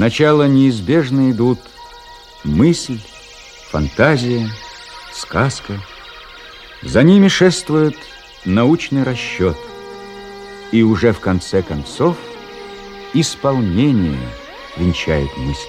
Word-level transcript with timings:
Сначала 0.00 0.48
неизбежно 0.48 1.30
идут 1.30 1.58
мысль, 2.42 2.98
фантазия, 3.70 4.48
сказка. 5.12 5.74
За 6.80 7.02
ними 7.02 7.28
шествует 7.28 7.94
научный 8.46 9.02
расчет. 9.02 9.58
И 10.72 10.82
уже 10.82 11.12
в 11.12 11.20
конце 11.20 11.60
концов 11.60 12.16
исполнение 13.12 14.16
венчает 14.78 15.28
мысль. 15.36 15.68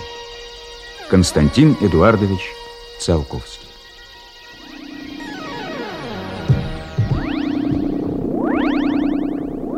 Константин 1.09 1.75
Эдуардович 1.81 2.53
Циолковский. 3.01 3.67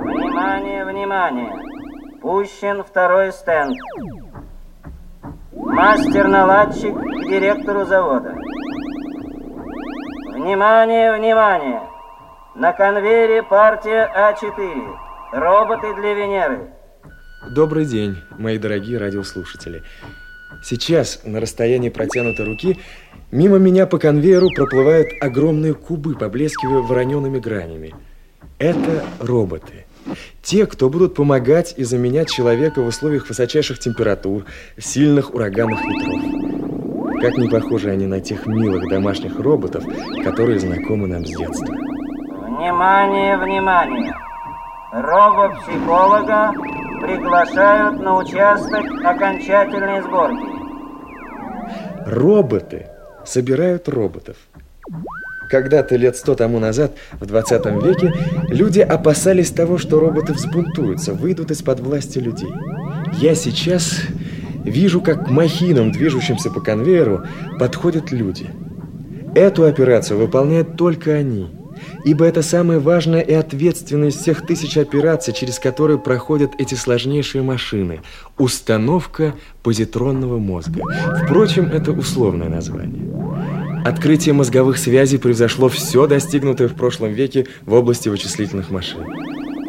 Внимание, 0.04 0.86
внимание! 0.86 1.52
Пущен 2.22 2.84
второй 2.84 3.34
стенд. 3.34 3.76
Мастер-наладчик 5.74 6.94
директору 7.28 7.84
завода. 7.88 8.36
Внимание, 10.36 11.18
внимание! 11.18 11.82
На 12.54 12.74
конвейере 12.74 13.42
партия 13.42 14.08
А4. 14.16 14.96
Роботы 15.32 15.96
для 15.96 16.14
Венеры. 16.14 16.70
Добрый 17.56 17.86
день, 17.86 18.18
мои 18.38 18.60
дорогие 18.60 19.00
радиослушатели. 19.00 19.82
Сейчас, 20.64 21.22
на 21.26 21.40
расстоянии 21.40 21.90
протянутой 21.90 22.46
руки, 22.46 22.80
мимо 23.32 23.58
меня 23.58 23.88
по 23.88 23.98
конвейеру 23.98 24.50
проплывают 24.56 25.08
огромные 25.22 25.74
кубы, 25.74 26.14
поблескивая 26.14 26.84
вороненными 26.84 27.40
гранями. 27.40 27.96
Это 28.60 29.04
роботы. 29.20 29.88
Те, 30.42 30.66
кто 30.66 30.90
будут 30.90 31.16
помогать 31.16 31.74
и 31.78 31.84
заменять 31.84 32.30
человека 32.30 32.82
в 32.82 32.88
условиях 32.88 33.28
высочайших 33.30 33.80
температур, 33.80 34.46
сильных 34.78 35.34
ураганных 35.34 35.80
ветров. 35.82 37.22
Как 37.22 37.38
не 37.38 37.48
похожи 37.48 37.90
они 37.90 38.06
на 38.06 38.20
тех 38.20 38.46
милых 38.46 38.90
домашних 38.90 39.40
роботов, 39.40 39.84
которые 40.24 40.60
знакомы 40.60 41.08
нам 41.08 41.26
с 41.26 41.30
детства. 41.30 41.68
Внимание, 41.68 43.38
внимание! 43.38 44.14
Робопсихолога 44.92 46.52
приглашают 47.02 48.00
на 48.02 48.18
участок 48.18 48.86
окончательной 49.04 50.02
сборки. 50.02 50.54
Роботы 52.06 52.88
собирают 53.26 53.90
роботов. 53.90 54.38
Когда-то 55.54 55.98
лет 55.98 56.18
сто 56.18 56.34
тому 56.34 56.58
назад, 56.58 56.94
в 57.20 57.28
20 57.28 57.66
веке, 57.84 58.12
люди 58.50 58.80
опасались 58.80 59.52
того, 59.52 59.78
что 59.78 60.00
роботы 60.00 60.34
взбунтуются, 60.34 61.14
выйдут 61.14 61.52
из-под 61.52 61.80
власти 61.80 62.18
людей. 62.18 62.50
Я 63.22 63.36
сейчас 63.36 64.02
вижу, 64.64 65.00
как 65.00 65.28
к 65.28 65.30
махинам, 65.30 65.92
движущимся 65.92 66.50
по 66.50 66.60
конвейеру, 66.60 67.26
подходят 67.60 68.12
люди. 68.12 68.48
Эту 69.36 69.66
операцию 69.66 70.18
выполняют 70.18 70.76
только 70.76 71.14
они– 71.14 71.52
ибо 72.04 72.26
это 72.26 72.42
самая 72.42 72.80
важная 72.80 73.22
и 73.22 73.34
ответственная 73.34 74.10
из 74.10 74.16
всех 74.16 74.46
тысяч 74.46 74.78
операций, 74.78 75.34
через 75.34 75.60
которые 75.60 76.00
проходят 76.00 76.52
эти 76.58 76.76
сложнейшие 76.76 77.44
машины– 77.44 78.02
установка 78.38 79.34
позитронного 79.62 80.38
мозга. 80.38 80.82
Впрочем, 81.26 81.66
это 81.66 81.92
условное 81.92 82.50
название. 82.50 83.04
Открытие 83.84 84.34
мозговых 84.34 84.78
связей 84.78 85.18
превзошло 85.18 85.70
все 85.70 86.08
достигнутое 86.08 86.68
в 86.68 86.76
прошлом 86.76 87.14
веке 87.14 87.48
в 87.66 87.74
области 87.74 88.10
вычислительных 88.10 88.70
машин. 88.72 89.02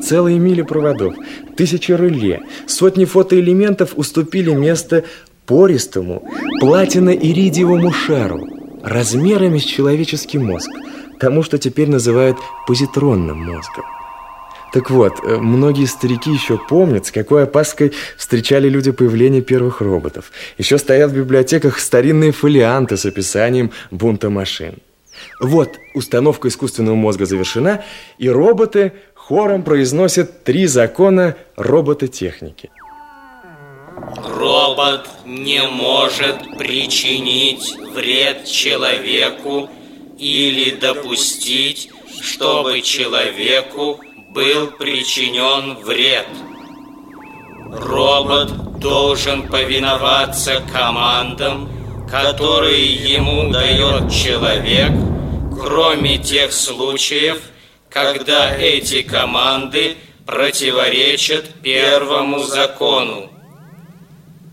Целые 0.02 0.38
мили 0.38 0.62
проводов, 0.62 1.14
тысячи 1.56 1.92
реле, 1.92 2.42
сотни 2.66 3.04
фотоэлементов 3.04 3.92
уступили 3.96 4.52
место 4.52 5.04
пористому 5.46 6.28
платино-иридиевому 6.60 7.92
шару 7.92 8.46
размерами 8.82 9.58
с 9.58 9.64
человеческий 9.64 10.38
мозг– 10.38 10.70
тому, 11.18 11.42
что 11.42 11.58
теперь 11.58 11.88
называют 11.88 12.36
позитронным 12.66 13.38
мозгом. 13.38 13.84
Так 14.74 14.90
вот, 14.90 15.20
э, 15.22 15.36
многие 15.36 15.86
старики 15.86 16.32
еще 16.32 16.58
помнят, 16.58 17.06
с 17.06 17.12
какой 17.12 17.44
опаской 17.44 17.92
встречали 18.16 18.68
люди 18.68 18.90
появление 18.90 19.40
первых 19.40 19.80
роботов. 19.80 20.32
Еще 20.58 20.78
стоят 20.78 21.12
в 21.12 21.16
библиотеках 21.16 21.78
старинные 21.78 22.32
фолианты 22.32 22.96
с 22.96 23.06
описанием 23.06 23.70
бунта 23.92 24.30
машин. 24.30 24.78
Вот, 25.38 25.78
установка 25.94 26.48
искусственного 26.48 26.96
мозга 26.96 27.24
завершена, 27.24 27.84
и 28.18 28.28
роботы 28.28 28.94
хором 29.14 29.62
произносят 29.62 30.42
три 30.42 30.66
закона 30.66 31.36
робототехники. 31.54 32.68
Робот 34.24 35.08
не 35.24 35.62
может 35.62 36.58
причинить 36.58 37.76
вред 37.94 38.44
человеку 38.44 39.70
или 40.18 40.72
допустить, 40.72 41.90
чтобы 42.20 42.80
человеку 42.80 44.00
был 44.34 44.66
причинен 44.72 45.76
вред. 45.84 46.26
Робот 47.70 48.80
должен 48.80 49.48
повиноваться 49.48 50.60
командам, 50.72 51.70
которые 52.10 52.94
ему 52.94 53.50
дает 53.50 54.10
человек, 54.12 54.90
кроме 55.56 56.18
тех 56.18 56.52
случаев, 56.52 57.40
когда 57.88 58.54
эти 58.54 59.02
команды 59.02 59.96
противоречат 60.26 61.44
первому 61.62 62.40
закону. 62.40 63.30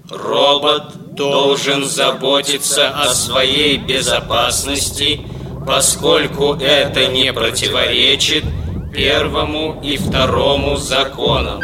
Робот 0.10 1.16
должен 1.16 1.86
заботиться 1.86 2.90
о 2.90 3.14
своей 3.14 3.78
безопасности 3.78 5.22
поскольку 5.66 6.56
это 6.56 7.08
не 7.08 7.32
противоречит 7.32 8.44
первому 8.92 9.80
и 9.82 9.98
второму 9.98 10.76
законам. 10.76 11.62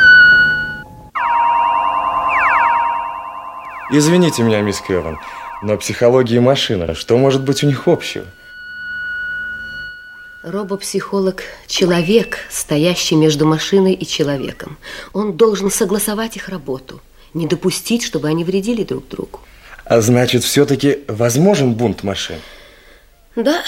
Извините 3.91 4.43
меня, 4.43 4.61
мисс 4.61 4.81
Кеван, 4.81 5.17
но 5.61 5.77
психология 5.77 6.37
и 6.37 6.39
машина, 6.39 6.93
что 6.93 7.17
может 7.17 7.43
быть 7.43 7.63
у 7.63 7.67
них 7.67 7.87
общего? 7.87 8.25
Робопсихолог– 10.43 11.43
человек, 11.67 12.39
стоящий 12.49 13.15
между 13.15 13.45
машиной 13.45 13.93
и 13.93 14.05
человеком. 14.05 14.77
Он 15.13 15.33
должен 15.33 15.69
согласовать 15.69 16.37
их 16.37 16.47
работу, 16.47 17.01
не 17.33 17.47
допустить, 17.47 18.03
чтобы 18.03 18.29
они 18.29 18.45
вредили 18.45 18.83
друг 18.83 19.07
другу. 19.09 19.39
А 19.83 19.99
значит, 19.99 20.43
все-таки 20.43 20.99
возможен 21.07 21.73
бунт 21.73 22.03
машин? 22.03 22.37
Да, 23.35 23.61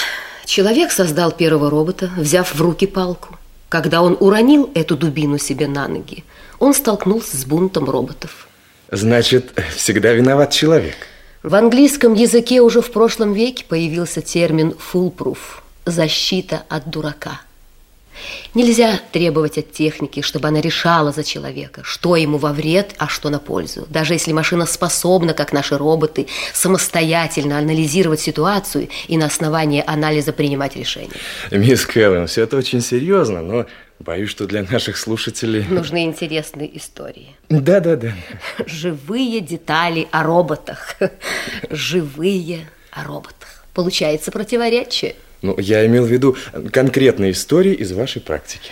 человек 0.45 0.91
создал 0.91 1.31
первого 1.31 1.69
робота, 1.69 2.09
взяв 2.17 2.53
в 2.53 2.61
руки 2.61 2.87
палку. 2.87 3.38
Когда 3.69 4.01
он 4.01 4.17
уронил 4.19 4.69
эту 4.73 4.97
дубину 4.97 5.37
себе 5.37 5.67
на 5.67 5.87
ноги, 5.87 6.23
он 6.57 6.73
столкнулся 6.73 7.37
с 7.37 7.45
бунтом 7.45 7.89
роботов. 7.89 8.47
Значит, 8.91 9.53
всегда 9.75 10.13
виноват 10.13 10.51
человек. 10.51 10.95
В 11.43 11.55
английском 11.55 12.15
языке 12.15 12.61
уже 12.61 12.81
в 12.81 12.91
прошлом 12.91 13.33
веке 13.33 13.63
появился 13.63 14.21
термин 14.21 14.75
«foolproof»– 14.91 15.37
защита 15.85 16.63
от 16.67 16.89
дурака– 16.89 17.41
Нельзя 18.53 18.99
требовать 19.11 19.57
от 19.57 19.71
техники, 19.71 20.21
чтобы 20.21 20.47
она 20.47 20.61
решала 20.61 21.11
за 21.11 21.23
человека, 21.23 21.81
что 21.83 22.15
ему 22.15 22.37
во 22.37 22.51
вред, 22.51 22.95
а 22.97 23.07
что 23.07 23.29
на 23.29 23.39
пользу. 23.39 23.85
Даже 23.89 24.13
если 24.13 24.31
машина 24.31 24.65
способна, 24.65 25.33
как 25.33 25.53
наши 25.53 25.77
роботы, 25.77 26.27
самостоятельно 26.53 27.57
анализировать 27.57 28.19
ситуацию 28.19 28.89
и 29.07 29.17
на 29.17 29.27
основании 29.27 29.83
анализа 29.85 30.33
принимать 30.33 30.75
решения. 30.75 31.11
Мисс 31.51 31.85
Кэллен, 31.85 32.27
все 32.27 32.43
это 32.43 32.57
очень 32.57 32.81
серьезно, 32.81 33.41
но 33.41 33.65
боюсь, 33.99 34.29
что 34.29 34.45
для 34.45 34.63
наших 34.63 34.97
слушателей... 34.97 35.65
Нужны 35.69 36.03
интересные 36.03 36.75
истории. 36.77 37.35
Да-да-да. 37.49 38.13
Живые 38.65 39.41
детали 39.41 40.07
о 40.11 40.23
роботах. 40.23 40.95
Живые 41.69 42.69
о 42.91 43.03
роботах. 43.03 43.65
Получается 43.73 44.31
противоречие. 44.31 45.15
Ну, 45.41 45.55
я 45.57 45.85
имел 45.85 46.05
в 46.05 46.11
виду 46.11 46.35
конкретные 46.71 47.31
истории 47.31 47.73
из 47.73 47.91
вашей 47.91 48.21
практики. 48.21 48.71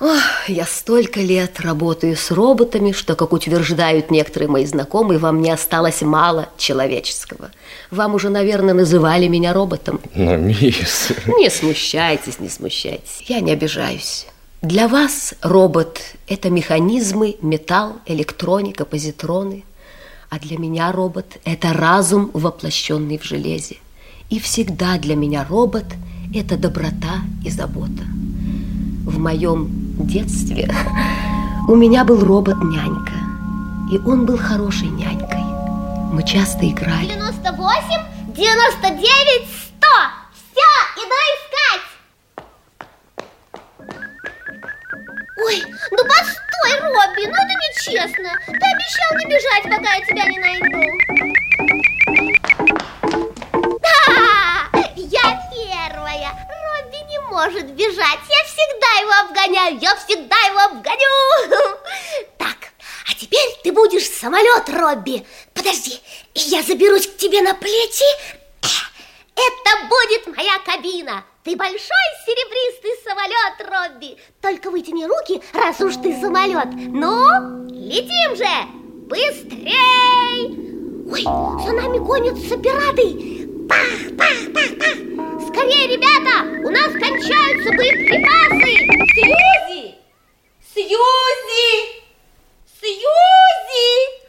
Ох, 0.00 0.48
я 0.48 0.64
столько 0.64 1.18
лет 1.20 1.58
работаю 1.58 2.14
с 2.14 2.30
роботами, 2.30 2.92
что, 2.92 3.16
как 3.16 3.32
утверждают 3.32 4.12
некоторые 4.12 4.48
мои 4.48 4.64
знакомые, 4.64 5.18
вам 5.18 5.42
не 5.42 5.50
осталось 5.50 6.02
мало 6.02 6.48
человеческого. 6.56 7.50
Вам 7.90 8.14
уже, 8.14 8.28
наверное, 8.28 8.74
называли 8.74 9.26
меня 9.26 9.52
роботом. 9.52 10.00
Но, 10.14 10.36
мисс... 10.36 11.08
Не 11.26 11.50
смущайтесь, 11.50 12.38
не 12.38 12.48
смущайтесь. 12.48 13.24
Я 13.26 13.40
не 13.40 13.50
обижаюсь. 13.50 14.26
Для 14.62 14.86
вас 14.86 15.34
робот– 15.42 16.00
это 16.28 16.48
механизмы, 16.48 17.36
металл, 17.42 17.96
электроника, 18.06 18.84
позитроны. 18.84 19.64
А 20.30 20.38
для 20.38 20.58
меня 20.58 20.92
робот– 20.92 21.38
это 21.44 21.72
разум, 21.72 22.30
воплощенный 22.34 23.18
в 23.18 23.24
железе. 23.24 23.78
И 24.30 24.38
всегда 24.40 24.98
для 24.98 25.16
меня 25.16 25.46
робот– 25.48 25.86
это 26.34 26.58
доброта 26.58 27.22
и 27.42 27.50
забота. 27.50 28.04
В 29.06 29.18
моем 29.18 29.68
детстве 29.98 30.70
у 31.66 31.74
меня 31.74 32.04
был 32.04 32.22
робот-нянька. 32.22 33.14
и 33.90 33.96
он 33.98 34.26
был 34.26 34.36
хорошей 34.36 34.88
нянькой. 34.88 35.42
Мы 36.12 36.22
часто 36.26 36.68
играли. 36.68 37.06
98, 37.06 38.34
99, 38.34 39.48
100. 39.48 39.86
Все, 40.34 40.68
иду 41.02 41.18
искать. 41.34 41.86
Ой, 45.46 45.62
ну 45.90 45.98
постой, 46.04 46.80
Робби, 46.82 47.24
ну 47.26 47.32
это 47.32 47.54
нечестно. 47.64 48.30
Ты 48.44 48.52
обещал 48.52 49.10
не 49.18 49.24
бежать, 49.24 49.64
пока 49.64 49.94
я 49.94 50.04
тебя 50.04 50.24
не 50.28 50.38
найду. 50.38 51.47
Может 57.30 57.66
бежать. 57.72 58.20
Я 58.28 58.44
всегда 58.44 59.00
его 59.00 59.28
обгоняю, 59.28 59.78
я 59.80 59.94
всегда 59.96 60.36
его 60.48 60.60
обгоню. 60.60 61.78
Так, 62.38 62.56
а 63.08 63.14
теперь 63.18 63.48
ты 63.62 63.72
будешь 63.72 64.08
самолет, 64.08 64.68
Робби. 64.68 65.26
Подожди, 65.54 66.00
я 66.34 66.62
заберусь 66.62 67.06
к 67.06 67.16
тебе 67.16 67.42
на 67.42 67.54
плечи. 67.54 68.04
Это 69.34 69.86
будет 69.88 70.36
моя 70.36 70.58
кабина. 70.64 71.24
Ты 71.44 71.56
большой 71.56 72.06
серебристый 72.26 72.92
самолет, 73.04 73.54
Робби. 73.60 74.18
Только 74.42 74.70
вытяни 74.70 75.04
руки, 75.04 75.42
раз 75.54 75.80
уж 75.80 75.96
ты 75.96 76.18
самолет. 76.20 76.68
Ну, 76.74 77.66
летим 77.70 78.36
же! 78.36 78.78
Быстрей! 79.08 80.68
Ой, 81.10 81.22
за 81.22 81.72
нами 81.72 81.98
гонятся 81.98 82.58
пираты. 82.58 83.48
Пах, 83.66 84.16
пах, 84.18 84.52
пах, 84.52 84.78
пах. 84.78 85.07
Скорее, 85.68 85.96
ребята, 85.96 86.66
у 86.66 86.70
нас 86.70 86.90
кончаются 86.92 87.70
боеприпасы. 87.72 88.72
Сьюзи! 89.14 89.94
Сьюзи! 90.74 92.02
Сьюзи! 92.80 94.22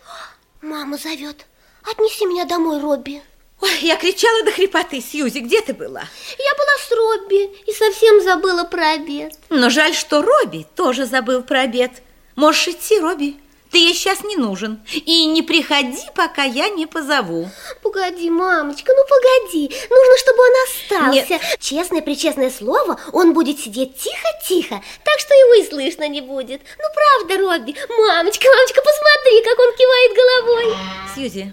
Мама 0.62 0.98
зовет. 0.98 1.46
Отнеси 1.90 2.26
меня 2.26 2.44
домой, 2.44 2.82
Робби. 2.82 3.22
Ой, 3.62 3.80
я 3.82 3.96
кричала 3.96 4.44
до 4.44 4.52
хрипоты. 4.52 5.00
Сьюзи, 5.00 5.40
где 5.40 5.62
ты 5.62 5.74
была? 5.74 6.04
Я 6.38 6.56
была 6.56 6.78
с 6.78 6.92
Робби 6.92 7.46
и 7.66 7.72
совсем 7.72 8.22
забыла 8.22 8.66
про 8.66 8.90
обед. 8.92 9.32
Но 9.50 9.70
жаль, 9.70 9.94
что 9.94 10.22
Робби 10.22 10.68
тоже 10.76 11.06
забыл 11.06 11.42
про 11.44 11.62
обед. 11.62 12.02
Можешь 12.36 12.68
идти, 12.68 13.00
Робби. 13.00 13.38
Ты 13.72 13.78
ей 13.78 13.94
сейчас 13.94 14.24
не 14.24 14.36
нужен. 14.36 14.82
И 14.94 15.26
не 15.26 15.42
приходи, 15.42 16.02
пока 16.16 16.44
я 16.44 16.70
не 16.70 16.86
позову. 16.86 17.50
Погоди, 17.84 18.30
мамочка, 18.30 18.94
ну 18.96 19.04
погоди. 19.08 19.70
Нужно, 19.90 20.18
чтобы 20.18 20.40
он 20.42 20.54
остался. 20.64 21.34
Нет. 21.34 21.42
Честное-причестное 21.60 22.50
слово, 22.50 23.00
он 23.14 23.34
будет 23.34 23.60
сидеть 23.60 23.96
тихо-тихо, 23.98 24.82
так 25.04 25.20
что 25.20 25.34
его 25.34 25.54
и 25.56 25.68
слышно 25.68 26.08
не 26.08 26.22
будет. 26.22 26.62
Ну 26.78 26.86
правда, 26.94 27.44
Робби? 27.44 27.76
Мамочка, 27.90 28.48
мамочка, 28.48 28.82
посмотри, 28.82 29.44
как 29.44 29.60
он 29.60 29.76
кивает 29.76 30.16
головой. 30.16 30.78
Сьюзи, 31.16 31.52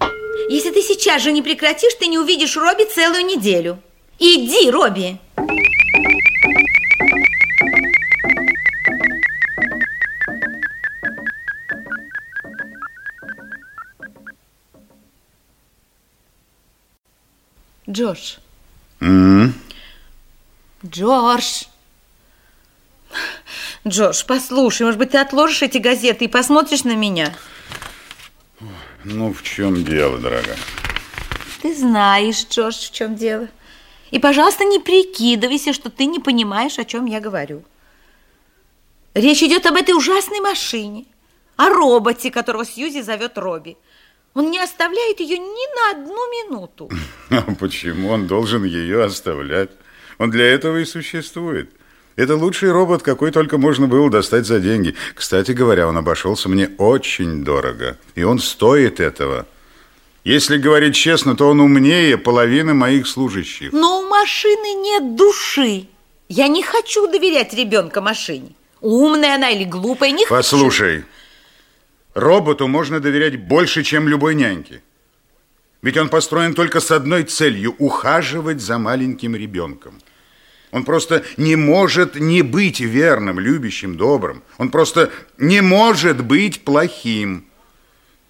если 0.48 0.70
ты 0.70 0.82
сейчас 0.82 1.22
же 1.22 1.32
не 1.32 1.42
прекратишь, 1.42 1.94
ты 1.94 2.06
не 2.06 2.18
увидишь 2.18 2.56
Робби 2.56 2.84
целую 2.84 3.26
неделю. 3.26 3.78
Иди, 4.18 4.70
Робби. 4.70 5.18
Джордж. 17.96 18.34
Джордж. 20.84 21.64
Джордж, 23.88 24.24
послушай, 24.26 24.82
может 24.82 24.98
быть, 24.98 25.12
ты 25.12 25.18
отложишь 25.18 25.62
эти 25.62 25.78
газеты 25.78 26.26
и 26.26 26.28
посмотришь 26.28 26.84
на 26.84 26.94
меня? 26.94 27.34
Ну, 29.04 29.32
в 29.32 29.42
чем 29.42 29.82
дело, 29.82 30.18
дорогая? 30.18 30.58
Ты 31.62 31.74
знаешь, 31.74 32.46
Джордж, 32.46 32.88
в 32.88 32.92
чем 32.92 33.16
дело. 33.16 33.48
И, 34.10 34.18
пожалуйста, 34.18 34.64
не 34.64 34.78
прикидывайся, 34.78 35.72
что 35.72 35.88
ты 35.88 36.04
не 36.04 36.18
понимаешь, 36.18 36.78
о 36.78 36.84
чем 36.84 37.06
я 37.06 37.20
говорю. 37.20 37.64
Речь 39.14 39.42
идет 39.42 39.64
об 39.64 39.74
этой 39.74 39.94
ужасной 39.94 40.40
машине, 40.40 41.06
о 41.56 41.70
роботе, 41.70 42.30
которого 42.30 42.66
Сьюзи 42.66 43.00
зовет 43.00 43.38
Робби. 43.38 43.78
Он 44.36 44.50
не 44.50 44.58
оставляет 44.58 45.18
ее 45.20 45.38
ни 45.38 45.66
на 45.76 45.90
одну 45.92 46.30
минуту. 46.36 46.90
А 47.30 47.54
почему 47.58 48.10
он 48.10 48.26
должен 48.26 48.64
ее 48.64 49.02
оставлять? 49.02 49.70
Он 50.18 50.30
для 50.30 50.44
этого 50.44 50.76
и 50.76 50.84
существует. 50.84 51.70
Это 52.16 52.36
лучший 52.36 52.70
робот, 52.70 53.02
какой 53.02 53.30
только 53.30 53.56
можно 53.56 53.86
было 53.86 54.10
достать 54.10 54.44
за 54.44 54.60
деньги. 54.60 54.94
Кстати 55.14 55.52
говоря, 55.52 55.88
он 55.88 55.96
обошелся 55.96 56.50
мне 56.50 56.68
очень 56.76 57.44
дорого, 57.44 57.96
и 58.14 58.24
он 58.24 58.38
стоит 58.38 59.00
этого. 59.00 59.46
Если 60.24 60.58
говорить 60.58 60.94
честно, 60.94 61.34
то 61.34 61.48
он 61.48 61.60
умнее 61.60 62.18
половины 62.18 62.74
моих 62.74 63.06
служащих. 63.06 63.72
Но 63.72 64.00
у 64.00 64.08
машины 64.08 64.74
нет 64.82 65.16
души. 65.16 65.86
Я 66.28 66.48
не 66.48 66.62
хочу 66.62 67.06
доверять 67.06 67.54
ребенка 67.54 68.02
машине. 68.02 68.50
Умная 68.82 69.36
она 69.36 69.50
или 69.50 69.64
глупая, 69.64 70.10
не 70.10 70.26
хочу. 70.26 70.34
Роботу 72.16 72.66
можно 72.66 72.98
доверять 72.98 73.36
больше, 73.46 73.82
чем 73.82 74.08
любой 74.08 74.34
няньке. 74.34 74.82
Ведь 75.82 75.98
он 75.98 76.08
построен 76.08 76.54
только 76.54 76.80
с 76.80 76.90
одной 76.90 77.24
целью– 77.24 77.76
ухаживать 77.78 78.62
за 78.62 78.78
маленьким 78.78 79.36
ребенком. 79.36 80.00
Он 80.72 80.84
просто 80.84 81.24
не 81.36 81.56
может 81.56 82.14
не 82.14 82.40
быть 82.40 82.80
верным, 82.80 83.38
любящим, 83.38 83.98
добрым. 83.98 84.42
Он 84.56 84.70
просто 84.70 85.10
не 85.36 85.60
может 85.60 86.24
быть 86.24 86.64
плохим. 86.64 87.44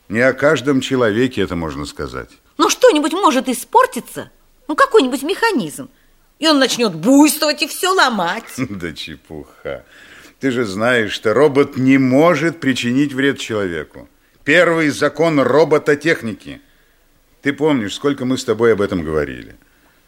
Не 0.08 0.18
о 0.18 0.32
каждом 0.32 0.80
человеке 0.80 1.42
это 1.42 1.54
можно 1.54 1.86
сказать. 1.86 2.30
Но 2.58 2.68
что-нибудь 2.68 3.12
может 3.12 3.48
испортиться, 3.48 4.32
ну 4.66 4.74
какой-нибудь 4.74 5.22
механизм, 5.22 5.90
и 6.40 6.48
он 6.48 6.58
начнет 6.58 6.92
буйствовать 6.92 7.62
и 7.62 7.68
все 7.68 7.90
ломать. 7.90 8.52
Да 8.68 8.92
чепуха. 8.92 9.84
Ты 10.40 10.50
же 10.50 10.64
знаешь, 10.64 11.12
что 11.12 11.32
робот 11.32 11.76
не 11.76 11.98
может 11.98 12.60
причинить 12.60 13.14
вред 13.14 13.38
человеку. 13.38 14.08
Первый 14.44 14.90
закон 14.90 15.40
робототехники. 15.40 16.60
Ты 17.42 17.52
помнишь, 17.52 17.94
сколько 17.94 18.24
мы 18.24 18.36
с 18.36 18.44
тобой 18.44 18.72
об 18.72 18.80
этом 18.80 19.02
говорили. 19.02 19.56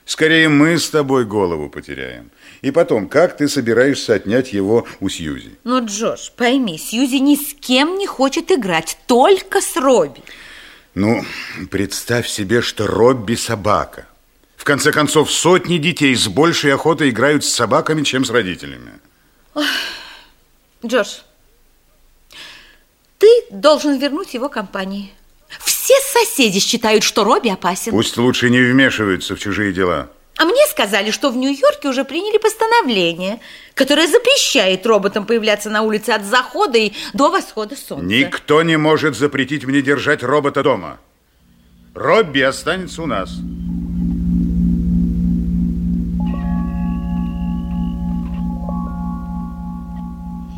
Скорее 0.04 0.48
мы 0.48 0.78
с 0.78 0.88
тобой 0.88 1.24
голову 1.24 1.68
потеряем. 1.68 2.30
И 2.62 2.70
потом, 2.70 3.08
как 3.08 3.36
ты 3.36 3.48
собираешься 3.48 4.14
отнять 4.14 4.52
его 4.52 4.86
у 5.00 5.08
Сьюзи? 5.08 5.50
Ну, 5.64 5.84
Джош, 5.84 6.32
пойми, 6.36 6.78
Сьюзи 6.78 7.16
ни 7.16 7.36
с 7.36 7.54
кем 7.54 7.98
не 7.98 8.06
хочет 8.06 8.50
играть, 8.50 8.98
только 9.06 9.60
с 9.60 9.76
Робби. 9.76 10.22
Ну, 10.94 11.24
представь 11.70 12.26
себе, 12.26 12.62
что 12.62 12.86
Робби 12.86 13.34
собака. 13.34 14.06
В 14.56 14.64
конце 14.64 14.92
концов, 14.92 15.30
сотни 15.30 15.78
детей 15.78 16.14
с 16.14 16.26
большей 16.26 16.72
охотой 16.72 17.10
играют 17.10 17.44
с 17.44 17.52
собаками, 17.52 18.02
чем 18.02 18.24
с 18.24 18.30
родителями. 18.30 18.92
Джош, 20.84 21.22
ты 23.18 23.26
должен 23.50 23.98
вернуть 23.98 24.34
его 24.34 24.48
компании. 24.48 25.12
Все 25.60 25.94
соседи 26.12 26.60
считают, 26.60 27.02
что 27.02 27.24
Робби 27.24 27.48
опасен. 27.48 27.92
Пусть 27.92 28.16
лучше 28.16 28.50
не 28.50 28.60
вмешиваются 28.60 29.34
в 29.34 29.38
чужие 29.38 29.72
дела. 29.72 30.08
А 30.36 30.44
мне 30.44 30.64
сказали, 30.68 31.10
что 31.10 31.30
в 31.30 31.36
Нью-Йорке 31.36 31.88
уже 31.88 32.04
приняли 32.04 32.38
постановление, 32.38 33.40
которое 33.74 34.06
запрещает 34.06 34.86
роботам 34.86 35.26
появляться 35.26 35.68
на 35.68 35.82
улице 35.82 36.10
от 36.10 36.22
захода 36.24 36.78
и 36.78 36.92
до 37.12 37.30
восхода 37.30 37.74
солнца. 37.74 38.06
Никто 38.06 38.62
не 38.62 38.76
может 38.76 39.16
запретить 39.16 39.64
мне 39.64 39.82
держать 39.82 40.22
робота 40.22 40.62
дома. 40.62 41.00
Робби 41.94 42.40
останется 42.40 43.02
у 43.02 43.06
нас. 43.06 43.30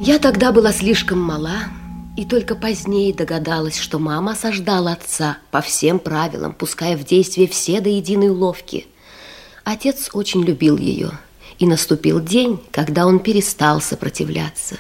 Я 0.03 0.19
тогда 0.19 0.51
была 0.51 0.73
слишком 0.73 1.21
мала, 1.21 1.65
и 2.17 2.25
только 2.25 2.55
позднее 2.55 3.13
догадалась, 3.13 3.79
что 3.79 3.99
мама 3.99 4.33
осаждала 4.33 4.93
отца 4.93 5.37
по 5.51 5.61
всем 5.61 5.99
правилам, 5.99 6.55
пуская 6.55 6.97
в 6.97 7.05
действие 7.05 7.47
все 7.47 7.83
до 7.83 7.91
единой 7.91 8.31
уловки. 8.31 8.87
Отец 9.63 10.09
очень 10.15 10.43
любил 10.43 10.79
ее, 10.79 11.11
и 11.59 11.67
наступил 11.67 12.19
день, 12.19 12.59
когда 12.71 13.07
он 13.07 13.19
перестал 13.19 13.83
сопротивляться. 13.83 14.79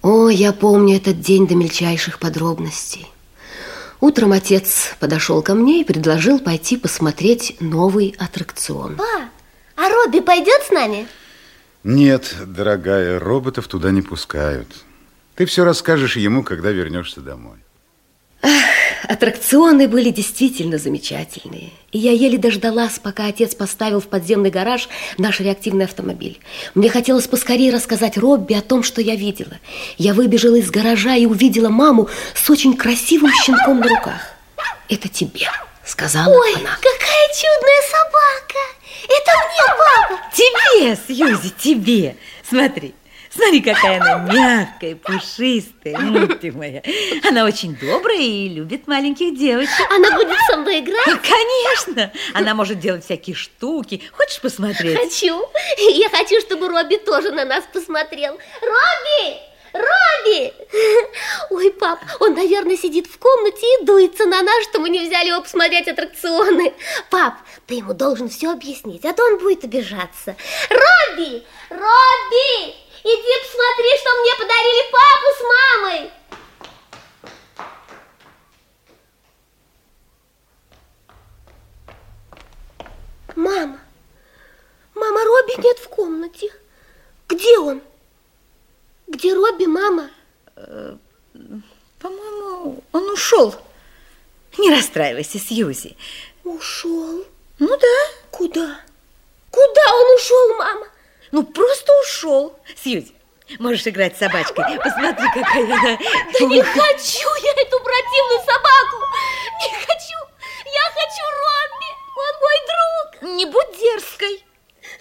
О, 0.00 0.30
я 0.30 0.54
помню 0.54 0.96
этот 0.96 1.20
день 1.20 1.46
до 1.46 1.54
мельчайших 1.54 2.18
подробностей. 2.18 3.06
Утром 4.00 4.32
отец 4.32 4.94
подошел 5.00 5.42
ко 5.42 5.52
мне 5.52 5.82
и 5.82 5.84
предложил 5.84 6.38
пойти 6.38 6.78
посмотреть 6.78 7.58
новый 7.60 8.16
аттракцион. 8.18 8.96
Па, 8.96 9.28
а 9.76 9.88
Робби 9.90 10.20
пойдет 10.20 10.62
с 10.66 10.70
нами? 10.70 11.06
Нет, 11.84 12.34
дорогая, 12.46 13.18
роботов 13.20 13.68
туда 13.68 13.90
не 13.90 14.00
пускают. 14.00 14.68
Ты 15.36 15.44
все 15.44 15.64
расскажешь 15.64 16.16
ему, 16.16 16.42
когда 16.42 16.70
вернешься 16.70 17.20
домой. 17.20 17.58
Аттракционы 19.06 19.86
были 19.86 20.08
действительно 20.08 20.78
замечательные. 20.78 21.70
И 21.92 21.98
я 21.98 22.12
еле 22.12 22.38
дождалась, 22.38 22.98
пока 22.98 23.26
отец 23.26 23.54
поставил 23.54 24.00
в 24.00 24.06
подземный 24.06 24.48
гараж 24.48 24.88
наш 25.18 25.40
реактивный 25.40 25.84
автомобиль. 25.84 26.40
Мне 26.74 26.88
хотелось 26.88 27.26
поскорее 27.26 27.70
рассказать 27.70 28.16
Робби 28.16 28.54
о 28.54 28.62
том, 28.62 28.82
что 28.82 29.02
я 29.02 29.14
видела. 29.14 29.58
Я 29.98 30.14
выбежала 30.14 30.54
из 30.54 30.70
гаража 30.70 31.16
и 31.16 31.26
увидела 31.26 31.68
маму 31.68 32.08
с 32.34 32.48
очень 32.48 32.76
красивым 32.76 33.30
щенком 33.44 33.80
на 33.80 33.88
руках. 33.88 34.22
«Это 34.88 35.08
тебе»,— 35.08 35.48
сказала 35.84 36.32
Ой, 36.32 36.54
она. 36.54 36.76
какая 36.76 37.28
чудная 37.34 37.82
собака! 37.90 38.73
Это 39.04 39.30
мне, 39.48 39.76
папа! 39.78 40.22
Тебе, 40.32 40.96
Сьюзи, 40.96 41.50
тебе. 41.50 42.16
Смотри, 42.48 42.94
смотри, 43.30 43.60
какая 43.60 44.00
она 44.00 44.32
мягкая, 44.32 44.96
пушистая, 44.96 45.98
ну 45.98 46.26
ты 46.28 46.52
моя. 46.52 46.82
Она 47.28 47.44
очень 47.44 47.76
добрая 47.76 48.18
и 48.18 48.48
любит 48.48 48.86
маленьких 48.86 49.36
девочек. 49.38 49.72
Она 49.90 50.12
будет 50.16 50.36
со 50.50 50.56
мной 50.56 50.80
играть? 50.80 51.06
Ну, 51.06 51.18
Конечно, 51.22 52.12
она 52.32 52.54
может 52.54 52.78
делать 52.80 53.04
всякие 53.04 53.36
штуки. 53.36 54.02
Хочешь 54.12 54.40
посмотреть? 54.40 54.98
Хочу. 54.98 55.42
Я 55.78 56.08
хочу, 56.10 56.40
чтобы 56.40 56.68
Робби 56.68 56.96
тоже 56.96 57.30
на 57.32 57.44
нас 57.44 57.64
посмотрел. 57.72 58.32
Робби! 58.60 59.53
Робби! 59.74 60.54
Ой, 61.50 61.70
пап, 61.72 61.98
он, 62.20 62.34
наверное, 62.34 62.76
сидит 62.76 63.08
в 63.08 63.18
комнате 63.18 63.66
и 63.74 63.84
дуется 63.84 64.24
на 64.24 64.40
нас, 64.42 64.64
что 64.64 64.78
мы 64.78 64.88
не 64.88 65.00
взяли 65.00 65.28
его 65.28 65.42
посмотреть 65.42 65.88
аттракционы. 65.88 66.72
Пап, 67.10 67.34
ты 67.66 67.74
ему 67.74 67.92
должен 67.92 68.28
все 68.28 68.52
объяснить, 68.52 69.04
а 69.04 69.12
то 69.12 69.24
он 69.24 69.38
будет 69.38 69.64
обижаться. 69.64 70.36
Робби! 70.70 71.44
Робби! 71.70 72.74
Иди 73.02 73.32
посмотри, 73.42 73.98
что 73.98 74.10
мне 74.22 74.34
подарили 74.38 74.90
папу 74.92 75.28
с 75.36 75.42
мамой. 75.42 76.10
Мама, 83.34 83.80
мама, 84.94 85.24
Робби 85.24 85.60
нет 85.60 85.78
в 85.80 85.88
комнате. 85.88 86.52
Где 87.28 87.58
он? 87.58 87.82
Где 89.06 89.34
Робби, 89.34 89.66
мама? 89.66 90.10
По-моему, 92.00 92.82
он 92.92 93.10
ушел. 93.10 93.54
Не 94.58 94.70
расстраивайся, 94.70 95.38
Сьюзи. 95.38 95.96
Ушел. 96.44 97.24
Ну 97.58 97.76
да, 97.76 97.96
Куда? 98.30 98.80
Куда 99.50 99.94
он 99.94 100.14
ушел, 100.16 100.54
мама? 100.56 100.86
ну 101.30 101.42
просто 101.44 101.92
ушел. 102.00 102.56
Сьюзи, 102.76 103.12
можешь 103.58 103.86
играть 103.86 104.16
с 104.16 104.18
собачкой. 104.18 104.64
Посмотри, 104.82 105.26
какая 105.34 105.64
она. 105.64 105.98
Да 106.38 106.44
не 106.46 106.62
хочу 106.62 107.28
я 107.42 107.52
эту 107.62 107.78
противную 107.80 108.40
собаку! 108.40 108.96
Не 109.62 109.70
хочу! 109.86 110.18
Я 110.66 110.84
хочу 110.94 111.24
Робби! 111.44 111.90
Он 112.16 112.34
мой 112.40 112.58
друг! 112.70 113.36
Не 113.36 113.46
будь 113.46 113.78
дерзкой. 113.78 114.44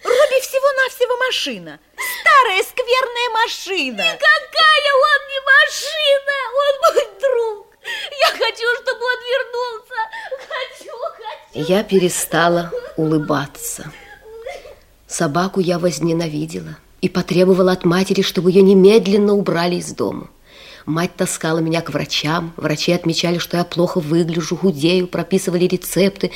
Робби 0.04 0.42
всего-навсего 0.42 1.18
машина. 1.18 1.80
Старая 2.22 2.64
скверная 2.64 3.30
машина. 3.44 4.04
Какая 4.04 4.92
он 5.12 5.22
не 5.32 5.40
машина! 5.56 6.36
Он 6.64 6.74
мой 6.84 7.06
друг! 7.22 7.68
Я 8.20 8.28
хочу, 8.28 8.68
чтобы 8.82 9.04
он 9.06 9.20
вернулся! 9.34 10.00
Хочу, 10.52 10.94
хочу! 11.18 11.68
Я 11.68 11.84
перестала 11.84 12.72
улыбаться. 12.98 13.92
Собаку 15.08 15.60
я 15.60 15.80
возненавидела 15.80 16.78
и 17.02 17.10
потребовала 17.10 17.72
от 17.72 17.86
матери, 17.86 18.22
чтобы 18.22 18.52
ее 18.52 18.62
немедленно 18.62 19.34
убрали 19.34 19.76
из 19.76 19.92
дома. 19.92 20.30
Мать 20.86 21.16
таскала 21.16 21.60
меня 21.60 21.82
к 21.82 21.92
врачам. 21.92 22.54
Врачи 22.58 22.92
отмечали, 22.92 23.38
что 23.38 23.58
я 23.58 23.64
плохо 23.64 24.00
выгляжу, 24.00 24.58
худею, 24.58 25.08
прописывали 25.08 25.66
рецепты, 25.66 26.32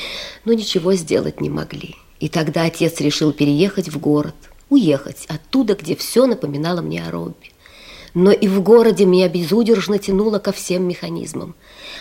но 0.46 0.54
ничего 0.54 0.94
сделать 0.94 1.42
не 1.42 1.50
могли. 1.50 1.96
И 2.20 2.30
тогда 2.30 2.64
отец 2.64 3.00
решил 3.00 3.32
переехать 3.32 3.90
в 3.90 4.00
город, 4.00 4.36
уехать 4.70 5.26
оттуда, 5.28 5.76
где 5.76 5.96
все 5.96 6.26
напоминало 6.26 6.82
мне 6.82 7.06
о 7.06 7.12
Робби. 7.12 7.52
Но 8.14 8.32
и 8.32 8.48
в 8.48 8.62
городе 8.62 9.06
меня 9.06 9.30
безудержно 9.30 10.00
тянуло 10.00 10.40
ко 10.40 10.52
всем 10.52 10.88
механизмам. 10.88 11.56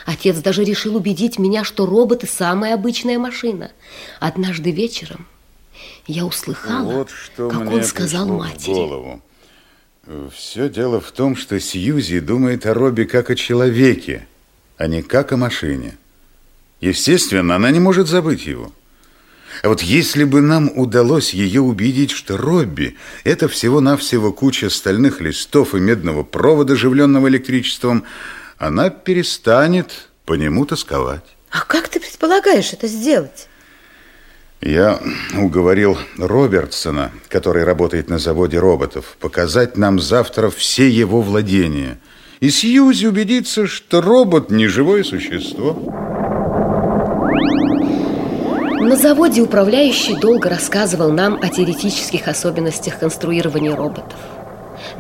Отец 0.07 0.39
даже 0.39 0.65
решил 0.65 0.97
убедить 0.97 1.39
меня, 1.39 1.63
что 1.65 1.85
роботы– 1.85 2.27
самая 2.31 2.75
обычная 2.75 3.19
машина. 3.19 3.73
Однажды 4.19 4.71
вечером 4.71 5.27
я 6.07 6.25
услыхала, 6.25 6.91
Вот 6.91 7.11
что 7.11 7.51
как 7.51 7.71
он 7.71 7.85
сказал 7.85 8.29
матери. 8.29 8.73
в 8.73 8.75
голову. 8.75 9.23
Все 10.35 10.71
дело 10.71 11.01
в 11.01 11.11
том, 11.11 11.37
что 11.37 11.59
Сьюзи 11.61 12.21
думает 12.21 12.65
о 12.65 12.73
Робби 12.73 13.05
как 13.05 13.29
о 13.29 13.35
человеке, 13.35 14.27
а 14.79 14.87
не 14.87 15.03
как 15.03 15.33
о 15.33 15.37
машине. 15.37 15.99
Естественно, 16.81 17.57
она 17.57 17.71
не 17.73 17.81
может 17.81 18.07
забыть 18.07 18.47
его. 18.47 18.73
А 19.63 19.69
вот 19.69 19.83
если 19.83 20.25
бы 20.25 20.41
нам 20.41 20.71
удалось 20.75 21.35
ее 21.35 21.61
убедить, 21.61 22.11
что 22.11 22.37
Робби– 22.37 22.97
это 23.25 23.49
всего-навсего 23.49 24.33
куча 24.33 24.71
стальных 24.71 25.21
листов 25.21 25.75
и 25.75 25.79
медного 25.79 26.23
провода, 26.23 26.75
оживленного 26.75 27.29
электричеством, 27.29 28.05
она 28.59 28.91
перестанет 28.91 30.09
по 30.25 30.35
нему 30.35 30.67
тосковать. 30.67 31.25
А 31.51 31.61
как 31.63 31.89
ты 31.89 32.01
предполагаешь 32.01 32.73
это 32.73 32.87
сделать? 32.87 33.49
Я 34.61 35.01
уговорил 35.39 35.99
Робертсона, 36.17 37.13
который 37.29 37.65
работает 37.65 38.09
на 38.09 38.19
заводе 38.19 38.59
роботов, 38.59 39.17
показать 39.21 39.77
нам 39.77 40.01
завтра 40.01 40.51
все 40.51 40.89
его 40.89 41.21
владения. 41.21 41.99
И 42.41 42.51
Сьюзи 42.51 43.07
убедиться, 43.07 43.67
что 43.67 44.01
робот 44.01 44.51
не 44.51 44.67
живое 44.67 45.05
существо. 45.05 46.16
На 48.87 48.95
заводе 48.95 49.43
управляющий 49.43 50.15
долго 50.15 50.49
рассказывал 50.49 51.11
нам 51.11 51.41
о 51.43 51.49
теоретических 51.49 52.29
особенностях 52.29 53.01
конструирования 53.01 53.75
роботов. 53.75 54.17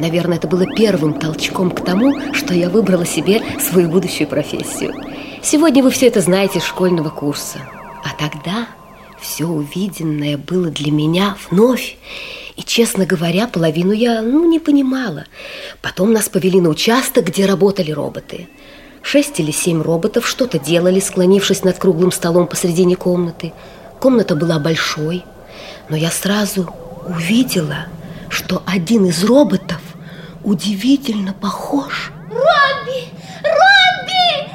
Наверное, 0.00 0.38
это 0.38 0.48
было 0.48 0.66
первым 0.74 1.14
толчком 1.20 1.70
к 1.70 1.84
тому, 1.84 2.12
что 2.32 2.52
я 2.52 2.68
выбрала 2.68 3.06
себе 3.06 3.40
свою 3.60 3.88
будущую 3.88 4.26
профессию. 4.26 4.92
Сегодня 5.40 5.84
вы 5.84 5.90
все 5.92 6.08
это 6.08 6.20
знаете 6.20 6.58
из 6.58 6.64
школьного 6.64 7.10
курса. 7.10 7.58
А 8.02 8.08
тогда 8.20 8.66
все 9.20 9.44
увиденное 9.44 10.36
было 10.36 10.68
для 10.68 10.90
меня 10.90 11.36
вновь. 11.48 11.96
И, 12.56 12.64
честно 12.64 13.06
говоря, 13.06 13.46
половину 13.46 13.92
я 13.92 14.20
ну, 14.20 14.50
не 14.50 14.58
понимала. 14.58 15.26
Потом 15.80 16.12
нас 16.12 16.28
повели 16.28 16.60
на 16.60 16.70
участок, 16.70 17.26
где 17.26 17.46
работали 17.46 17.92
роботы. 17.92 18.48
Шесть 19.02 19.38
или 19.38 19.52
семь 19.52 19.80
роботов 19.80 20.26
что-то 20.26 20.58
делали, 20.58 20.98
склонившись 20.98 21.62
над 21.62 21.78
круглым 21.78 22.10
столом 22.10 22.48
посредине 22.48 22.96
комнаты. 22.96 23.52
Комната 24.00 24.36
была 24.36 24.58
большой, 24.58 25.24
но 25.88 25.96
я 25.96 26.10
сразу 26.10 26.72
увидела, 27.06 27.86
что 28.28 28.62
один 28.66 29.06
из 29.06 29.24
роботов 29.24 29.80
удивительно 30.44 31.32
похож. 31.32 32.12
Робби! 32.28 33.08
Робби! 33.42 34.50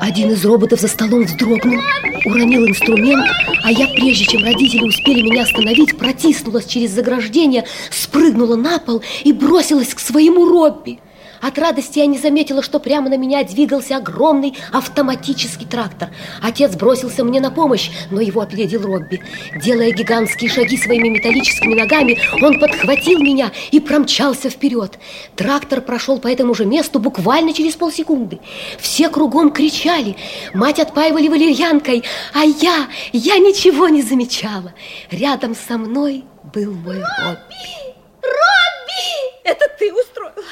Один 0.00 0.30
из 0.30 0.44
роботов 0.44 0.80
за 0.80 0.88
столом 0.88 1.24
вздрогнул, 1.24 1.80
уронил 2.24 2.66
инструмент, 2.66 3.26
а 3.64 3.70
я, 3.70 3.86
прежде 3.88 4.24
чем 4.24 4.44
родители 4.44 4.86
успели 4.86 5.22
меня 5.22 5.42
остановить, 5.42 5.98
протиснулась 5.98 6.66
через 6.66 6.92
заграждение, 6.92 7.66
спрыгнула 7.90 8.56
на 8.56 8.78
пол 8.78 9.02
и 9.24 9.32
бросилась 9.32 9.94
к 9.94 10.00
своему 10.00 10.46
Робби. 10.48 11.00
От 11.40 11.58
радости 11.58 11.98
я 11.98 12.06
не 12.06 12.18
заметила, 12.18 12.62
что 12.62 12.78
прямо 12.80 13.08
на 13.08 13.16
меня 13.16 13.42
двигался 13.44 13.96
огромный 13.96 14.56
автоматический 14.72 15.64
трактор. 15.64 16.10
Отец 16.42 16.76
бросился 16.76 17.24
мне 17.24 17.40
на 17.40 17.50
помощь, 17.50 17.90
но 18.10 18.20
его 18.20 18.42
опередил 18.42 18.82
Робби. 18.82 19.22
Делая 19.56 19.90
гигантские 19.90 20.50
шаги 20.50 20.76
своими 20.76 21.08
металлическими 21.08 21.74
ногами, 21.74 22.18
он 22.42 22.60
подхватил 22.60 23.20
меня 23.20 23.52
и 23.70 23.80
промчался 23.80 24.50
вперед. 24.50 24.98
Трактор 25.34 25.80
прошел 25.80 26.18
по 26.18 26.28
этому 26.28 26.54
же 26.54 26.66
месту 26.66 26.98
буквально 26.98 27.54
через 27.54 27.74
полсекунды. 27.74 28.40
Все 28.78 29.08
кругом 29.08 29.50
кричали, 29.50 30.16
мать 30.52 30.78
отпаивали 30.78 31.28
валерьянкой, 31.28 32.04
а 32.34 32.44
я, 32.44 32.88
я 33.12 33.38
ничего 33.38 33.88
не 33.88 34.02
замечала. 34.02 34.74
Рядом 35.10 35.54
со 35.54 35.78
мной 35.78 36.24
был 36.54 36.72
мой 36.72 36.98
Робби. 36.98 37.94
Робби! 38.22 39.40
Это 39.44 39.66
ты 39.78 39.92
устроила. 39.92 40.44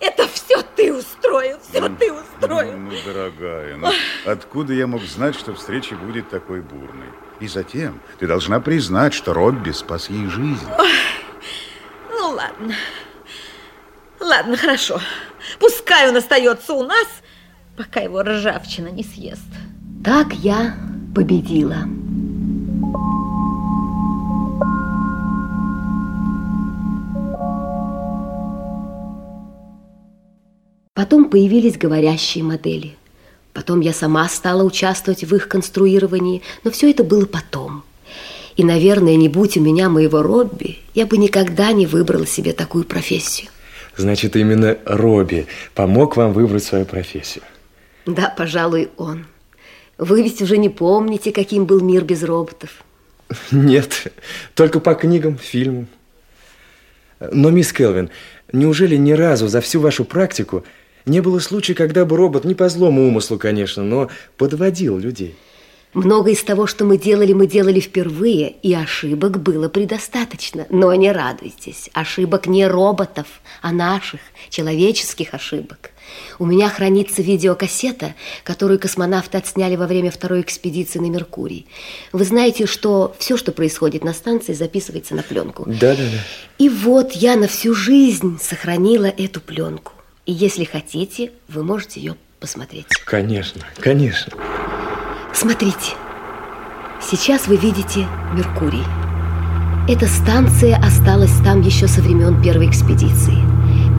Это 0.00 0.26
все 0.28 0.62
ты 0.62 0.92
устроил. 0.92 1.58
Все 1.60 1.88
ты 1.90 2.12
устроил. 2.12 2.76
Ну, 2.76 2.92
дорогая, 3.04 3.76
ну, 3.76 3.90
откуда 4.24 4.72
я 4.72 4.86
мог 4.86 5.02
знать, 5.02 5.34
что 5.34 5.54
встреча 5.54 5.94
будет 5.94 6.30
такой 6.30 6.62
бурной? 6.62 7.08
И 7.38 7.48
затем 7.48 8.00
ты 8.18 8.26
должна 8.26 8.60
признать, 8.60 9.14
что 9.14 9.34
Робби 9.34 9.70
спас 9.70 10.08
ей 10.10 10.26
жизнь. 10.28 10.66
Ну 12.10 12.30
ладно. 12.30 12.74
Ладно, 14.20 14.56
хорошо. 14.56 15.00
Пускай 15.58 16.08
он 16.08 16.16
остается 16.16 16.72
у 16.74 16.84
нас, 16.84 17.08
пока 17.76 18.00
его 18.00 18.22
ржавчина 18.22 18.88
не 18.88 19.02
съест. 19.02 19.48
Так 20.04 20.32
я 20.34 20.76
победила. 21.14 21.84
Потом 31.00 31.30
появились 31.30 31.78
говорящие 31.78 32.44
модели. 32.44 32.94
Потом 33.54 33.80
я 33.80 33.94
сама 33.94 34.28
стала 34.28 34.62
участвовать 34.62 35.24
в 35.24 35.34
их 35.34 35.48
конструировании, 35.48 36.42
но 36.62 36.70
все 36.70 36.90
это 36.90 37.04
было 37.04 37.24
потом. 37.24 37.84
И, 38.54 38.64
наверное, 38.64 39.16
не 39.16 39.30
будь 39.30 39.56
у 39.56 39.62
меня 39.62 39.88
моего 39.88 40.22
Робби, 40.22 40.76
я 40.92 41.06
бы 41.06 41.16
никогда 41.16 41.72
не 41.72 41.86
выбрала 41.86 42.26
себе 42.26 42.52
такую 42.52 42.84
профессию. 42.84 43.48
Значит, 43.96 44.36
именно 44.36 44.76
Робби 44.84 45.46
помог 45.74 46.18
вам 46.18 46.34
выбрать 46.34 46.64
свою 46.64 46.84
профессию. 46.84 47.44
Да, 48.04 48.34
пожалуй, 48.36 48.90
он. 48.98 49.24
Вы 49.96 50.22
ведь 50.22 50.42
уже 50.42 50.58
не 50.58 50.68
помните, 50.68 51.32
каким 51.32 51.64
был 51.64 51.80
мир 51.80 52.04
без 52.04 52.22
роботов. 52.22 52.84
Нет, 53.50 54.12
только 54.54 54.80
по 54.80 54.94
книгам, 54.94 55.38
фильмам. 55.38 55.86
Но, 57.20 57.48
мисс 57.48 57.72
Келвин, 57.72 58.10
неужели 58.52 58.96
ни 58.96 59.12
разу 59.12 59.48
за 59.48 59.62
всю 59.62 59.80
вашу 59.80 60.04
практику 60.04 60.62
не 61.10 61.20
было 61.20 61.40
случая, 61.40 61.74
когда 61.74 62.04
бы 62.04 62.16
робот, 62.16 62.44
не 62.44 62.54
по 62.54 62.68
злому 62.68 63.06
умыслу, 63.06 63.38
конечно, 63.38 63.82
но 63.82 64.08
подводил 64.36 64.96
людей? 64.96 65.34
Много 65.92 66.30
из 66.30 66.44
того, 66.44 66.68
что 66.68 66.84
мы 66.84 66.98
делали, 66.98 67.32
мы 67.32 67.48
делали 67.48 67.80
впервые, 67.80 68.54
и 68.62 68.72
ошибок 68.72 69.42
было 69.42 69.68
предостаточно. 69.68 70.66
Но 70.70 70.94
не 70.94 71.10
радуйтесь, 71.10 71.90
ошибок 71.92 72.46
не 72.46 72.64
роботов, 72.68 73.26
а 73.60 73.72
наших, 73.72 74.20
человеческих 74.50 75.34
ошибок. 75.34 75.90
У 76.38 76.46
меня 76.46 76.68
хранится 76.68 77.22
видеокассета, 77.22 78.14
которую 78.44 78.78
космонавты 78.78 79.38
отсняли 79.38 79.74
во 79.74 79.88
время 79.88 80.12
второй 80.12 80.42
экспедиции 80.42 81.00
на 81.00 81.06
Меркурий. 81.06 81.66
Вы 82.12 82.24
знаете, 82.24 82.66
что 82.66 83.14
все, 83.18 83.36
что 83.36 83.50
происходит 83.50 84.04
на 84.04 84.12
станции, 84.12 84.52
записывается 84.52 85.16
на 85.16 85.24
пленку. 85.24 85.64
Да, 85.66 85.96
да, 85.96 85.96
да. 85.96 86.18
И 86.58 86.68
вот 86.68 87.12
я 87.12 87.34
на 87.34 87.48
всю 87.48 87.74
жизнь 87.74 88.38
сохранила 88.40 89.06
эту 89.06 89.40
пленку. 89.40 89.92
И 90.30 90.32
если 90.32 90.62
хотите, 90.62 91.32
вы 91.48 91.64
можете 91.64 91.98
ее 91.98 92.14
посмотреть. 92.38 92.86
Конечно, 93.04 93.62
конечно. 93.80 94.32
Смотрите, 95.34 95.96
сейчас 97.02 97.48
вы 97.48 97.56
видите 97.56 98.06
Меркурий. 98.32 98.84
Эта 99.88 100.06
станция 100.06 100.76
осталась 100.76 101.36
там 101.42 101.62
еще 101.62 101.88
со 101.88 102.00
времен 102.00 102.40
первой 102.40 102.68
экспедиции. 102.68 103.38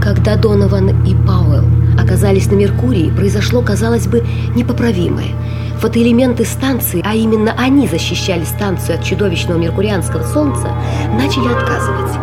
Когда 0.02 0.38
Донован 0.38 1.04
и 1.06 1.14
Пауэлл 1.28 1.66
оказались 2.00 2.48
на 2.48 2.56
Меркурии, 2.56 3.14
произошло, 3.14 3.62
казалось 3.62 4.08
бы, 4.08 4.26
непоправимое. 4.56 5.36
Фотоэлементы 5.82 6.46
станции, 6.46 7.02
а 7.04 7.14
именно 7.14 7.54
они 7.58 7.90
защищали 7.90 8.46
станцию 8.46 9.00
от 9.00 9.04
чудовищного 9.04 9.58
меркурианского 9.58 10.24
солнца, 10.24 10.70
начали 11.12 11.54
отказывать. 11.54 12.14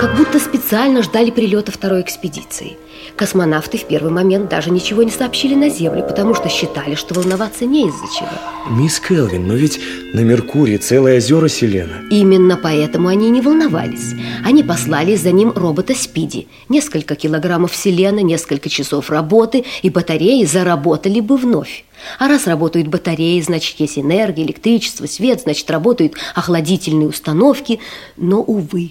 Как 0.00 0.16
будто 0.16 0.38
специально 0.38 1.02
ждали 1.02 1.30
прилета 1.30 1.72
второй 1.72 2.00
экспедиции. 2.00 2.78
Космонавты 3.16 3.78
в 3.78 3.84
первый 3.84 4.10
момент 4.10 4.48
даже 4.48 4.70
ничего 4.70 5.04
не 5.04 5.12
сообщили 5.12 5.54
на 5.54 5.68
Землю, 5.68 6.02
потому 6.02 6.34
что 6.34 6.48
считали, 6.48 6.96
что 6.96 7.14
волноваться 7.14 7.64
не 7.64 7.86
из-за 7.86 8.06
чего. 8.12 8.28
Мисс 8.70 8.98
Келвин, 8.98 9.46
но 9.46 9.54
ведь 9.54 9.78
на 10.12 10.20
Меркурии 10.20 10.78
целое 10.78 11.18
озеро 11.18 11.46
Селена. 11.46 12.02
Именно 12.10 12.56
поэтому 12.56 13.06
они 13.06 13.30
не 13.30 13.40
волновались. 13.40 14.14
Они 14.44 14.64
послали 14.64 15.14
за 15.14 15.30
ним 15.30 15.52
робота 15.54 15.94
Спиди. 15.94 16.48
Несколько 16.68 17.14
килограммов 17.14 17.76
селена, 17.76 18.18
несколько 18.18 18.68
часов 18.68 19.10
работы, 19.10 19.64
и 19.82 19.90
батареи 19.90 20.44
заработали 20.44 21.20
бы 21.20 21.36
вновь. 21.36 21.84
А 22.18 22.26
раз 22.26 22.48
работают 22.48 22.88
батареи, 22.88 23.40
значит, 23.40 23.78
есть 23.78 23.96
энергия, 23.96 24.42
электричество, 24.42 25.06
свет, 25.06 25.42
значит, 25.42 25.70
работают 25.70 26.14
охладительные 26.34 27.08
установки. 27.08 27.78
Но, 28.16 28.40
увы, 28.42 28.90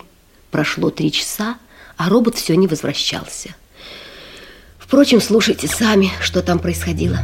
прошло 0.49 0.91
три 0.91 1.11
часа, 1.11 1.57
а 1.97 2.07
робот 2.07 2.35
все 2.35 2.55
не 2.55 2.67
возвращался. 2.67 3.55
Впрочем, 4.93 5.21
слушайте 5.21 5.67
сами, 5.67 6.11
что 6.21 6.43
там 6.43 6.59
происходило. 6.59 7.17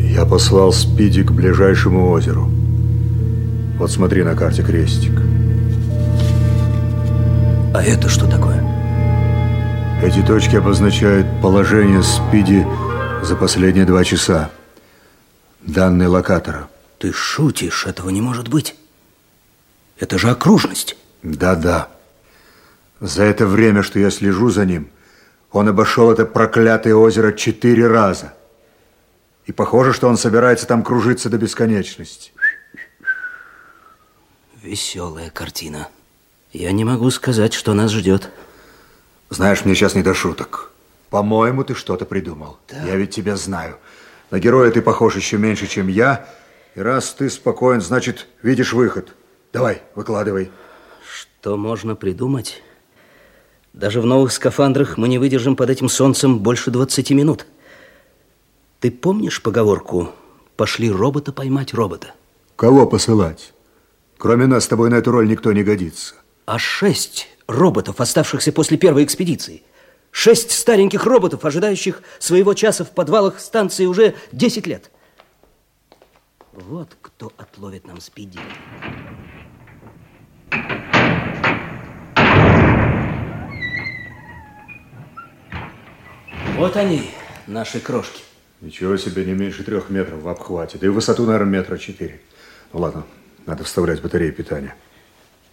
Я 0.00 0.24
послал 0.24 0.72
Спиди 0.72 1.22
к 1.22 1.30
ближайшему 1.30 2.08
озеру. 2.10 2.48
Вот 3.78 3.90
смотри 3.90 4.22
на 4.22 4.34
карте 4.34 4.62
крестик. 4.62 5.12
А 7.74 7.82
это 7.82 8.08
что 8.08 8.26
такое? 8.26 8.64
Эти 10.02 10.22
точки 10.26 10.56
обозначают 10.56 11.26
положение 11.42 12.02
Спиди 12.02 12.66
за 13.22 13.36
последние 13.36 13.84
два 13.84 14.04
часа. 14.04 14.50
Данные 15.60 16.08
локатора. 16.08 16.70
Ты 16.96 17.12
шутишь, 17.12 17.84
этого 17.86 18.08
не 18.08 18.22
может 18.22 18.48
быть. 18.48 18.74
Это 20.00 20.18
же 20.18 20.30
окружность. 20.30 20.96
Да-да. 21.22 21.88
За 23.02 23.22
это 23.22 23.46
время, 23.46 23.82
что 23.82 23.98
я 23.98 24.10
слежу 24.10 24.48
за 24.48 24.64
ним, 24.64 24.88
он 25.52 25.68
обошел 25.68 26.10
это 26.10 26.24
проклятое 26.24 26.94
озеро 26.94 27.32
четыре 27.32 27.86
раза. 27.86 28.34
И 29.44 29.52
похоже, 29.52 29.92
что 29.92 30.08
он 30.08 30.16
собирается 30.16 30.66
там 30.66 30.82
кружиться 30.82 31.28
до 31.28 31.36
бесконечности. 31.36 32.32
Веселая 34.62 35.30
картина. 35.30 35.88
Я 36.52 36.72
не 36.72 36.84
могу 36.84 37.10
сказать, 37.10 37.52
что 37.52 37.74
нас 37.74 37.90
ждет. 37.90 38.30
Знаешь, 39.30 39.64
мне 39.64 39.74
сейчас 39.74 39.94
не 39.94 40.02
до 40.02 40.14
шуток. 40.14 40.70
По-моему, 41.10 41.64
ты 41.64 41.74
что-то 41.74 42.06
придумал. 42.06 42.58
Да. 42.68 42.82
Я 42.84 42.96
ведь 42.96 43.10
тебя 43.10 43.36
знаю. 43.36 43.78
На 44.30 44.38
героя 44.38 44.70
ты 44.70 44.80
похож 44.80 45.16
еще 45.16 45.36
меньше, 45.36 45.66
чем 45.66 45.88
я. 45.88 46.26
И 46.74 46.80
раз 46.80 47.12
ты 47.12 47.28
спокоен, 47.28 47.80
значит, 47.80 48.28
видишь 48.42 48.72
выход. 48.72 49.12
Давай, 49.52 49.82
выкладывай. 49.94 50.50
Что 51.10 51.56
можно 51.56 51.96
придумать? 51.96 52.62
Даже 53.72 54.02
в 54.02 54.06
новых 54.06 54.32
скафандрах 54.32 54.98
мы 54.98 55.08
не 55.08 55.18
выдержим 55.18 55.56
под 55.56 55.70
этим 55.70 55.88
солнцем 55.88 56.38
больше 56.40 56.70
20 56.70 57.10
минут. 57.12 57.46
Ты 58.80 58.90
помнишь 58.90 59.42
поговорку 59.42 60.10
«пошли 60.56 60.90
робота 60.90 61.32
поймать 61.32 61.72
робота»? 61.72 62.12
Кого 62.56 62.86
посылать? 62.86 63.54
Кроме 64.18 64.46
нас 64.46 64.64
с 64.64 64.68
тобой 64.68 64.90
на 64.90 64.96
эту 64.96 65.10
роль 65.10 65.28
никто 65.28 65.52
не 65.52 65.64
годится. 65.64 66.14
А 66.44 66.58
шесть 66.58 67.28
роботов, 67.46 68.00
оставшихся 68.00 68.52
после 68.52 68.76
первой 68.76 69.04
экспедиции. 69.04 69.62
Шесть 70.10 70.50
стареньких 70.50 71.06
роботов, 71.06 71.44
ожидающих 71.44 72.02
своего 72.18 72.52
часа 72.52 72.84
в 72.84 72.90
подвалах 72.90 73.40
станции 73.40 73.86
уже 73.86 74.14
10 74.32 74.66
лет. 74.66 74.90
Вот 76.52 76.90
кто 77.00 77.32
отловит 77.38 77.86
нам 77.86 78.00
спиди. 78.02 78.38
Вот 86.56 86.76
они, 86.76 87.10
наши 87.46 87.80
крошки. 87.80 88.22
Ничего 88.60 88.96
себе, 88.96 89.24
не 89.24 89.32
меньше 89.32 89.64
трех 89.64 89.90
метров 89.90 90.22
в 90.22 90.28
обхвате. 90.28 90.78
Да 90.78 90.86
и 90.86 90.90
высоту, 90.90 91.24
наверное, 91.24 91.60
метра 91.60 91.78
четыре. 91.78 92.20
Ну 92.72 92.80
ладно, 92.80 93.04
надо 93.46 93.64
вставлять 93.64 94.00
батареи 94.00 94.30
питания. 94.30 94.76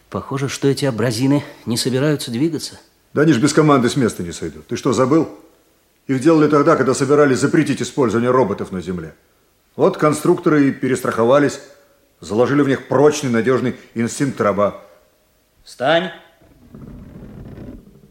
Похоже, 0.09 0.49
что 0.49 0.67
эти 0.67 0.85
абразины 0.85 1.43
не 1.65 1.77
собираются 1.77 2.31
двигаться. 2.31 2.79
Да 3.13 3.23
они 3.23 3.33
ж 3.33 3.39
без 3.39 3.53
команды 3.53 3.89
с 3.89 3.95
места 3.95 4.23
не 4.23 4.31
сойдут. 4.31 4.67
Ты 4.67 4.75
что, 4.75 4.93
забыл? 4.93 5.29
Их 6.07 6.19
делали 6.19 6.49
тогда, 6.49 6.75
когда 6.75 6.93
собирались 6.93 7.39
запретить 7.39 7.81
использование 7.81 8.29
роботов 8.29 8.71
на 8.71 8.81
Земле. 8.81 9.15
Вот 9.75 9.97
конструкторы 9.97 10.67
и 10.67 10.71
перестраховались, 10.71 11.61
заложили 12.19 12.61
в 12.61 12.67
них 12.67 12.87
прочный, 12.87 13.29
надежный 13.29 13.75
инстинкт 13.95 14.39
раба. 14.41 14.81
Встань! 15.63 16.11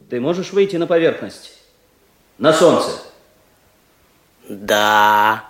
Ты 0.08 0.20
можешь 0.20 0.52
выйти 0.52 0.76
на 0.76 0.86
поверхность? 0.86 1.57
На 2.38 2.52
солнце. 2.52 3.02
Да, 4.48 5.44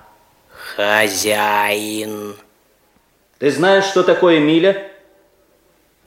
хозяин. 0.74 2.34
Ты 3.38 3.50
знаешь, 3.50 3.84
что 3.84 4.02
такое 4.02 4.40
миля? 4.40 4.90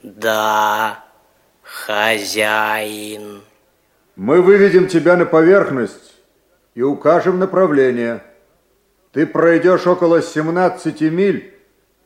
Да, 0.02 1.04
хозяин. 1.62 3.42
Мы 4.16 4.42
выведем 4.42 4.88
тебя 4.88 5.16
на 5.16 5.24
поверхность 5.24 6.14
и 6.74 6.82
укажем 6.82 7.38
направление. 7.38 8.24
Ты 9.12 9.24
пройдешь 9.24 9.86
около 9.86 10.20
17 10.20 11.00
миль 11.02 11.54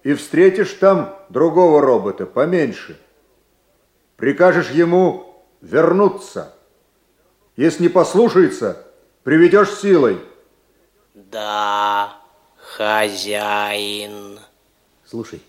и 0.02 0.12
встретишь 0.12 0.74
там 0.74 1.18
другого 1.30 1.80
робота, 1.80 2.26
поменьше. 2.26 3.00
Прикажешь 4.16 4.70
ему 4.70 5.42
вернуться. 5.62 6.55
Если 7.56 7.84
не 7.84 7.88
послушается, 7.88 8.86
приведешь 9.24 9.74
силой. 9.74 10.20
Да, 11.14 12.18
хозяин. 12.56 14.38
Слушай, 15.06 15.40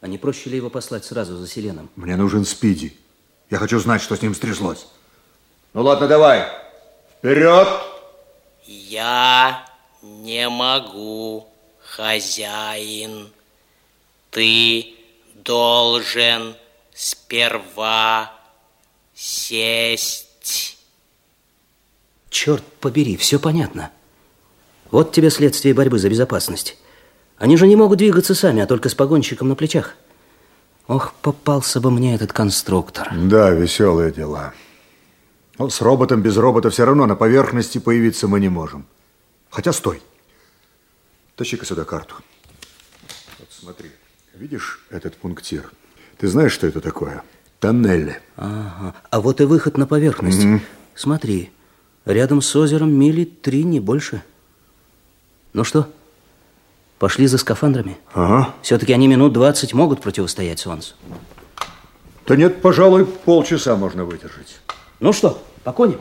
а 0.00 0.08
не 0.08 0.18
проще 0.18 0.50
ли 0.50 0.56
его 0.56 0.68
послать 0.68 1.04
сразу 1.04 1.36
за 1.36 1.48
Селеном? 1.48 1.88
Мне 1.96 2.16
нужен 2.16 2.44
Спиди. 2.44 2.96
Я 3.50 3.58
хочу 3.58 3.78
знать, 3.78 4.02
что 4.02 4.14
с 4.14 4.22
ним 4.22 4.34
стряслось. 4.34 4.86
Ну 5.72 5.82
ладно, 5.82 6.06
давай. 6.06 6.46
Вперед! 7.18 7.68
Я 8.66 9.66
не 10.02 10.48
могу, 10.50 11.48
хозяин. 11.80 13.32
Ты 14.30 14.94
должен 15.34 16.54
сперва 16.94 18.32
сесть. 19.14 20.77
Черт 22.30 22.62
побери, 22.80 23.16
все 23.16 23.38
понятно. 23.38 23.90
Вот 24.90 25.12
тебе 25.12 25.30
следствие 25.30 25.74
борьбы 25.74 25.98
за 25.98 26.08
безопасность. 26.08 26.78
Они 27.36 27.56
же 27.56 27.66
не 27.66 27.76
могут 27.76 27.98
двигаться 27.98 28.34
сами, 28.34 28.62
а 28.62 28.66
только 28.66 28.88
с 28.88 28.94
погонщиком 28.94 29.48
на 29.48 29.54
плечах. 29.54 29.94
Ох, 30.86 31.12
попался 31.20 31.80
бы 31.80 31.90
мне 31.90 32.14
этот 32.14 32.32
конструктор. 32.32 33.08
Да, 33.14 33.50
веселые 33.50 34.10
дела. 34.10 34.54
Но 35.58 35.68
с 35.68 35.80
роботом, 35.82 36.22
без 36.22 36.36
робота 36.36 36.70
все 36.70 36.84
равно 36.84 37.06
на 37.06 37.14
поверхности 37.14 37.78
появиться 37.78 38.28
мы 38.28 38.40
не 38.40 38.48
можем. 38.48 38.86
Хотя 39.50 39.72
стой. 39.72 40.02
Тащи-ка 41.36 41.66
сюда 41.66 41.84
карту. 41.84 42.14
Вот 43.38 43.48
смотри. 43.50 43.90
Видишь 44.34 44.80
этот 44.90 45.16
пунктир? 45.16 45.70
Ты 46.16 46.28
знаешь, 46.28 46.52
что 46.52 46.66
это 46.66 46.80
такое? 46.80 47.22
Тоннели. 47.60 48.20
Ага. 48.36 48.94
А 49.10 49.20
вот 49.20 49.40
и 49.40 49.44
выход 49.44 49.76
на 49.76 49.86
поверхность. 49.86 50.44
Угу. 50.44 50.60
Смотри, 50.94 51.50
рядом 52.12 52.42
с 52.42 52.54
озером 52.56 52.92
мили 52.92 53.24
три, 53.24 53.64
не 53.64 53.80
больше. 53.80 54.22
Ну 55.52 55.64
что, 55.64 55.88
пошли 56.98 57.26
за 57.26 57.38
скафандрами? 57.38 57.98
Ага. 58.12 58.54
Все-таки 58.62 58.92
они 58.92 59.08
минут 59.08 59.32
20 59.32 59.74
могут 59.74 60.00
противостоять 60.00 60.60
солнцу. 60.60 60.94
Да 62.26 62.36
нет, 62.36 62.60
пожалуй, 62.60 63.06
полчаса 63.06 63.76
можно 63.76 64.04
выдержать. 64.04 64.60
Ну 65.00 65.12
что, 65.12 65.42
по 65.64 65.72
коне? 65.72 65.96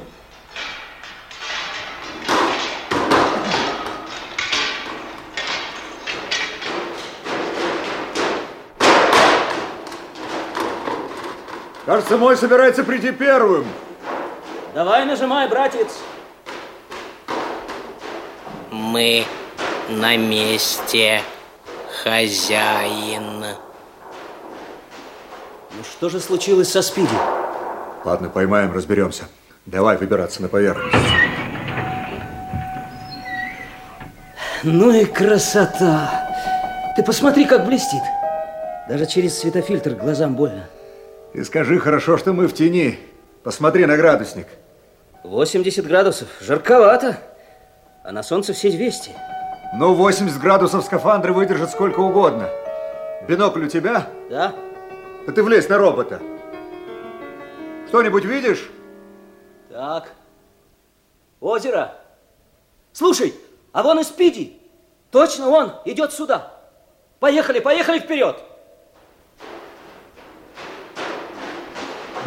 Кажется, 11.86 12.18
мой 12.18 12.36
собирается 12.36 12.84
прийти 12.84 13.14
первым. 13.14 13.66
Давай 14.78 15.06
нажимай, 15.06 15.50
братец. 15.50 15.88
Мы 18.70 19.24
на 19.90 20.16
месте, 20.18 21.22
хозяин. 22.04 23.44
Ну 25.72 25.84
что 25.84 26.10
же 26.10 26.20
случилось 26.20 26.72
со 26.72 26.84
Спиди? 26.84 27.10
Ладно, 28.06 28.30
поймаем, 28.30 28.72
разберемся. 28.72 29.24
Давай 29.66 29.98
выбираться 29.98 30.44
на 30.44 30.48
поверхность. 30.48 30.96
Ну 34.62 34.92
и 34.92 35.06
красота! 35.06 36.94
Ты 36.96 37.02
посмотри, 37.02 37.46
как 37.46 37.66
блестит. 37.66 38.04
Даже 38.88 39.08
через 39.08 39.40
светофильтр 39.40 39.96
глазам 39.96 40.36
больно. 40.36 40.70
И 41.34 41.44
скажи, 41.44 41.80
хорошо, 41.80 42.20
что 42.20 42.32
мы 42.32 42.48
в 42.48 42.54
тени. 42.54 43.00
Посмотри 43.42 43.88
на 43.88 43.98
градусник. 43.98 44.46
80 45.28 45.86
градусов. 45.86 46.30
Жарковато. 46.42 47.18
А 48.04 48.12
на 48.12 48.24
солнце 48.24 48.54
все 48.54 48.72
200. 48.72 49.12
Ну, 49.76 49.94
80 49.94 50.40
градусов 50.40 50.86
скафандры 50.86 51.34
выдержат 51.34 51.72
сколько 51.72 52.00
угодно. 52.00 52.50
Бинокль 53.28 53.66
у 53.66 53.68
тебя? 53.68 54.08
Да. 54.30 54.54
Да 55.26 55.34
ты 55.34 55.44
влезь 55.44 55.68
на 55.68 55.78
робота. 55.78 56.22
Что-нибудь 57.90 58.24
видишь? 58.24 58.70
Так. 59.70 60.14
Озеро. 61.42 61.94
Слушай, 62.94 63.34
а 63.74 63.84
вон 63.84 64.00
и 64.00 64.04
Спиди. 64.04 64.62
Точно 65.12 65.50
он 65.50 65.74
идет 65.86 66.14
сюда. 66.14 66.54
Поехали, 67.20 67.60
поехали 67.60 68.00
вперед. 68.00 68.38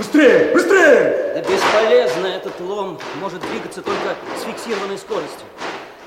Быстрее, 0.01 0.51
быстрее! 0.55 1.33
Да 1.35 1.43
бесполезно 1.43 2.27
этот 2.29 2.59
лом 2.59 2.99
может 3.21 3.43
двигаться 3.43 3.83
только 3.83 4.17
с 4.35 4.45
фиксированной 4.45 4.97
скоростью. 4.97 5.47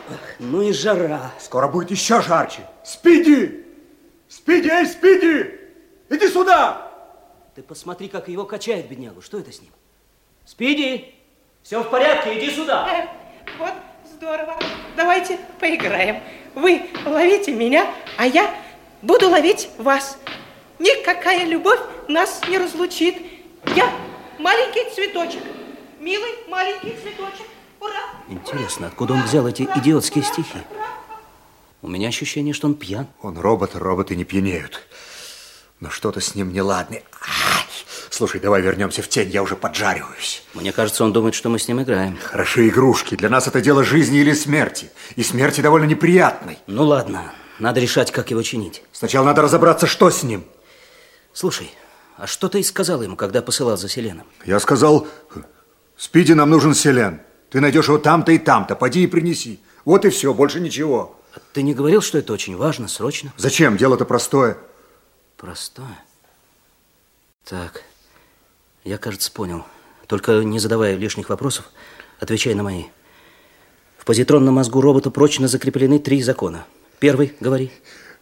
Ах, 0.10 0.18
ну 0.40 0.64
и 0.64 0.74
жара. 0.74 1.32
Скоро 1.40 1.68
будет 1.68 1.92
еще 1.92 2.20
жарче. 2.20 2.62
Спиди! 2.84 3.64
Спиди, 4.28 4.68
эй, 4.68 4.88
Спиди! 4.88 5.60
Иди 6.10 6.28
сюда! 6.28 6.92
Ты 7.54 7.62
посмотри, 7.62 8.08
как 8.08 8.30
его 8.30 8.46
качает, 8.46 8.90
беднягу. 8.90 9.22
Что 9.22 9.38
это 9.38 9.52
с 9.52 9.62
ним? 9.62 9.70
Спиди, 10.44 11.14
все 11.62 11.84
в 11.84 11.92
порядке, 11.92 12.40
иди 12.40 12.50
сюда. 12.50 12.90
Э, 12.92 13.08
вот, 13.60 13.74
здорово. 14.12 14.58
Давайте 14.98 15.38
поиграем. 15.60 16.24
Вы 16.56 16.82
ловите 17.06 17.52
меня, 17.52 17.94
а 18.18 18.26
я 18.26 18.56
буду 19.04 19.30
ловить 19.30 19.70
вас. 19.78 20.18
Никакая 20.80 21.46
любовь 21.46 21.80
нас 22.08 22.42
не 22.48 22.58
разлучит. 22.58 23.33
Я 23.68 23.94
маленький 24.40 24.94
цветочек. 24.94 25.44
Милый 26.00 26.32
маленький 26.50 26.96
цветочек. 27.02 27.48
Ура! 27.80 27.92
Интересно, 28.30 28.88
откуда 28.88 29.14
он 29.14 29.24
взял 29.24 29.48
эти 29.48 29.68
идиотские 29.76 30.24
стихи? 30.24 30.60
У 31.82 31.88
меня 31.88 32.08
ощущение, 32.08 32.54
что 32.54 32.68
он 32.68 32.76
пьян. 32.76 33.08
Он 33.22 33.38
робот, 33.38 33.76
роботы 33.76 34.16
не 34.16 34.24
пьянеют. 34.24 34.82
Но 35.80 35.90
что-то 35.90 36.22
с 36.22 36.36
ним 36.36 36.54
неладное. 36.54 37.04
Слушай, 38.10 38.40
давай 38.40 38.62
вернемся 38.62 39.02
в 39.02 39.10
тень, 39.10 39.30
я 39.30 39.42
уже 39.42 39.56
поджариваюсь. 39.56 40.44
Мне 40.54 40.72
кажется, 40.72 41.04
он 41.04 41.12
думает, 41.12 41.34
что 41.34 41.50
мы 41.50 41.58
с 41.58 41.68
ним 41.68 41.82
играем. 41.82 42.18
Хорошие 42.24 42.70
игрушки. 42.70 43.16
Для 43.16 43.28
нас 43.28 43.48
это 43.48 43.60
дело 43.60 43.84
жизни 43.84 44.20
или 44.20 44.34
смерти. 44.34 44.92
И 45.16 45.24
смерти 45.24 45.62
довольно 45.62 45.86
неприятной. 45.86 46.60
Ну 46.68 46.84
ладно, 46.86 47.34
надо 47.60 47.80
решать, 47.80 48.12
как 48.12 48.30
его 48.30 48.44
чинить. 48.44 48.84
Сначала 48.92 49.26
надо 49.26 49.42
разобраться, 49.42 49.88
что 49.88 50.10
с 50.10 50.22
ним. 50.24 50.46
Слушай, 51.34 51.72
а 52.18 52.28
что 52.28 52.50
ты 52.50 52.64
сказал 52.64 53.02
ему, 53.02 53.16
когда 53.16 53.42
посылал 53.42 53.78
за 53.78 53.90
Селеном? 53.90 54.28
Я 54.46 54.60
сказал, 54.60 55.08
Спиди, 55.98 56.34
нам 56.34 56.50
нужен 56.50 56.74
Селен. 56.74 57.22
Ты 57.50 57.62
найдешь 57.62 57.88
его 57.88 57.98
там-то 57.98 58.32
и 58.32 58.38
там-то, 58.38 58.76
поди 58.76 59.04
и 59.04 59.08
принеси. 59.08 59.60
Вот 59.86 60.06
и 60.06 60.10
все, 60.10 60.34
больше 60.34 60.60
ничего. 60.60 61.20
А 61.36 61.40
ты 61.54 61.62
не 61.62 61.74
говорил, 61.74 62.02
что 62.02 62.18
это 62.18 62.34
очень 62.34 62.58
важно, 62.58 62.88
срочно? 62.88 63.34
Зачем? 63.38 63.78
Дело-то 63.78 64.06
простое. 64.06 64.58
Простое? 65.38 66.04
Так, 67.46 67.84
я, 68.84 68.98
кажется, 68.98 69.32
понял. 69.32 69.66
Только 70.08 70.44
не 70.44 70.60
задавая 70.60 70.96
лишних 70.96 71.30
вопросов, 71.30 71.70
отвечай 72.20 72.54
на 72.54 72.64
мои. 72.64 72.86
В 73.98 74.06
позитронном 74.06 74.56
мозгу 74.56 74.82
робота 74.82 75.12
прочно 75.12 75.48
закреплены 75.48 76.00
три 76.00 76.22
закона. 76.22 76.66
Первый, 77.00 77.34
говори. 77.40 77.72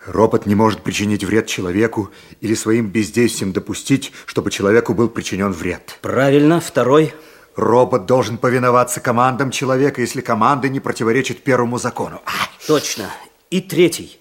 Робот 0.06 0.48
не 0.48 0.56
может 0.56 0.82
причинить 0.82 1.24
вред 1.24 1.46
человеку 1.48 2.10
или 2.40 2.56
своим 2.56 2.90
бездействием 2.90 3.54
допустить, 3.54 4.12
чтобы 4.26 4.50
человеку 4.50 4.94
был 4.94 5.10
причинен 5.10 5.52
вред. 5.52 5.98
Правильно. 6.02 6.60
Второй. 6.60 7.14
Робот 7.56 8.06
должен 8.06 8.38
повиноваться 8.38 9.00
командам 9.00 9.52
человека, 9.52 10.02
если 10.02 10.22
команды 10.22 10.70
не 10.70 10.80
противоречат 10.80 11.40
первому 11.44 11.78
закону. 11.78 12.22
Точно. 12.66 13.12
И 13.52 13.62
третий. 13.62 14.18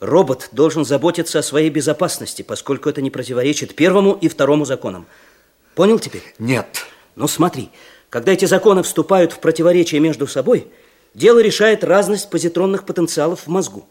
Робот 0.00 0.48
должен 0.52 0.84
заботиться 0.84 1.38
о 1.38 1.42
своей 1.42 1.70
безопасности, 1.70 2.42
поскольку 2.42 2.88
это 2.88 3.00
не 3.00 3.10
противоречит 3.10 3.76
первому 3.76 4.14
и 4.14 4.28
второму 4.28 4.64
законам. 4.64 5.06
Понял 5.74 5.98
теперь? 5.98 6.34
Нет. 6.38 6.84
Ну 7.14 7.28
смотри, 7.28 7.70
когда 8.10 8.32
эти 8.32 8.44
законы 8.44 8.82
вступают 8.82 9.32
в 9.32 9.38
противоречие 9.38 10.00
между 10.00 10.26
собой, 10.26 10.66
дело 11.14 11.38
решает 11.38 11.84
разность 11.84 12.28
позитронных 12.28 12.84
потенциалов 12.84 13.46
в 13.46 13.48
мозгу. 13.48 13.88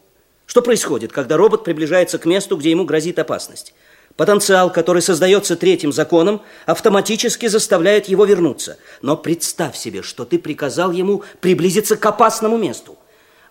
Что 0.52 0.60
происходит, 0.60 1.12
когда 1.12 1.38
робот 1.38 1.64
приближается 1.64 2.18
к 2.18 2.26
месту, 2.26 2.58
где 2.58 2.70
ему 2.70 2.84
грозит 2.84 3.18
опасность? 3.18 3.72
Потенциал, 4.18 4.70
который 4.70 5.00
создается 5.00 5.56
третьим 5.56 5.94
законом, 5.94 6.42
автоматически 6.66 7.46
заставляет 7.46 8.06
его 8.06 8.26
вернуться. 8.26 8.76
Но 9.00 9.16
представь 9.16 9.78
себе, 9.78 10.02
что 10.02 10.26
ты 10.26 10.38
приказал 10.38 10.92
ему 10.92 11.22
приблизиться 11.40 11.96
к 11.96 12.04
опасному 12.04 12.58
месту. 12.58 12.98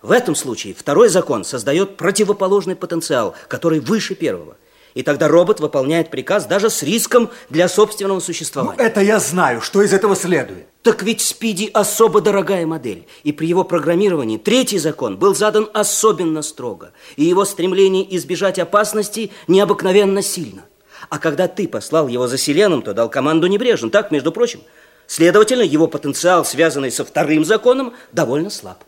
В 0.00 0.12
этом 0.12 0.36
случае 0.36 0.74
второй 0.74 1.08
закон 1.08 1.44
создает 1.44 1.96
противоположный 1.96 2.76
потенциал, 2.76 3.34
который 3.48 3.80
выше 3.80 4.14
первого. 4.14 4.56
И 4.94 5.02
тогда 5.02 5.28
робот 5.28 5.60
выполняет 5.60 6.10
приказ 6.10 6.46
даже 6.46 6.68
с 6.70 6.82
риском 6.82 7.30
для 7.48 7.68
собственного 7.68 8.20
существования. 8.20 8.78
Ну, 8.78 8.84
это 8.84 9.00
я 9.00 9.18
знаю. 9.18 9.60
Что 9.60 9.82
из 9.82 9.92
этого 9.92 10.14
следует? 10.14 10.66
Так 10.82 11.02
ведь 11.02 11.20
Спиди 11.20 11.70
особо 11.72 12.20
дорогая 12.20 12.66
модель. 12.66 13.06
И 13.22 13.32
при 13.32 13.46
его 13.46 13.64
программировании 13.64 14.36
третий 14.36 14.78
закон 14.78 15.16
был 15.16 15.34
задан 15.34 15.70
особенно 15.72 16.42
строго. 16.42 16.92
И 17.16 17.24
его 17.24 17.44
стремление 17.44 18.16
избежать 18.16 18.58
опасности 18.58 19.30
необыкновенно 19.46 20.22
сильно. 20.22 20.64
А 21.08 21.18
когда 21.18 21.48
ты 21.48 21.66
послал 21.68 22.08
его 22.08 22.26
за 22.28 22.38
Селеном, 22.38 22.82
то 22.82 22.94
дал 22.94 23.08
команду 23.08 23.46
небрежно. 23.46 23.90
Так, 23.90 24.10
между 24.10 24.32
прочим. 24.32 24.60
Следовательно, 25.06 25.62
его 25.62 25.88
потенциал, 25.88 26.44
связанный 26.44 26.90
со 26.90 27.04
вторым 27.04 27.44
законом, 27.44 27.94
довольно 28.12 28.50
слаб. 28.50 28.82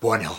Понял. 0.00 0.32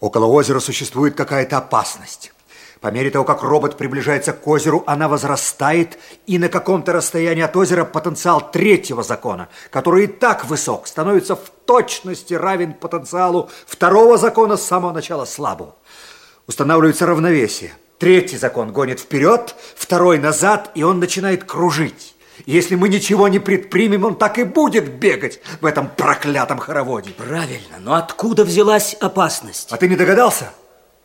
Около 0.00 0.26
озера 0.26 0.60
существует 0.60 1.14
какая-то 1.14 1.58
опасность. 1.58 2.32
По 2.80 2.88
мере 2.88 3.10
того, 3.10 3.24
как 3.24 3.42
робот 3.42 3.76
приближается 3.76 4.32
к 4.32 4.46
озеру, 4.48 4.82
она 4.86 5.06
возрастает, 5.08 5.98
и 6.26 6.38
на 6.38 6.48
каком-то 6.48 6.94
расстоянии 6.94 7.42
от 7.42 7.54
озера 7.54 7.84
потенциал 7.84 8.50
третьего 8.50 9.02
закона, 9.02 9.48
который 9.70 10.04
и 10.04 10.06
так 10.06 10.46
высок, 10.46 10.86
становится 10.86 11.36
в 11.36 11.50
точности 11.66 12.32
равен 12.32 12.72
потенциалу 12.72 13.50
второго 13.66 14.16
закона 14.16 14.56
с 14.56 14.62
самого 14.62 14.92
начала 14.92 15.26
слабого. 15.26 15.74
Устанавливается 16.46 17.04
равновесие. 17.04 17.72
Третий 17.98 18.38
закон 18.38 18.72
гонит 18.72 18.98
вперед, 18.98 19.54
второй 19.76 20.18
назад, 20.18 20.70
и 20.74 20.82
он 20.82 21.00
начинает 21.00 21.44
кружить. 21.44 22.16
Если 22.46 22.76
мы 22.76 22.88
ничего 22.88 23.28
не 23.28 23.38
предпримем, 23.38 24.06
он 24.06 24.16
так 24.16 24.38
и 24.38 24.44
будет 24.44 24.94
бегать 24.94 25.40
в 25.60 25.66
этом 25.66 25.90
проклятом 25.90 26.58
хороводе. 26.58 27.10
Правильно, 27.10 27.76
но 27.78 27.92
откуда 27.92 28.44
взялась 28.44 28.94
опасность? 28.94 29.68
А 29.70 29.76
ты 29.76 29.86
не 29.86 29.96
догадался? 29.96 30.50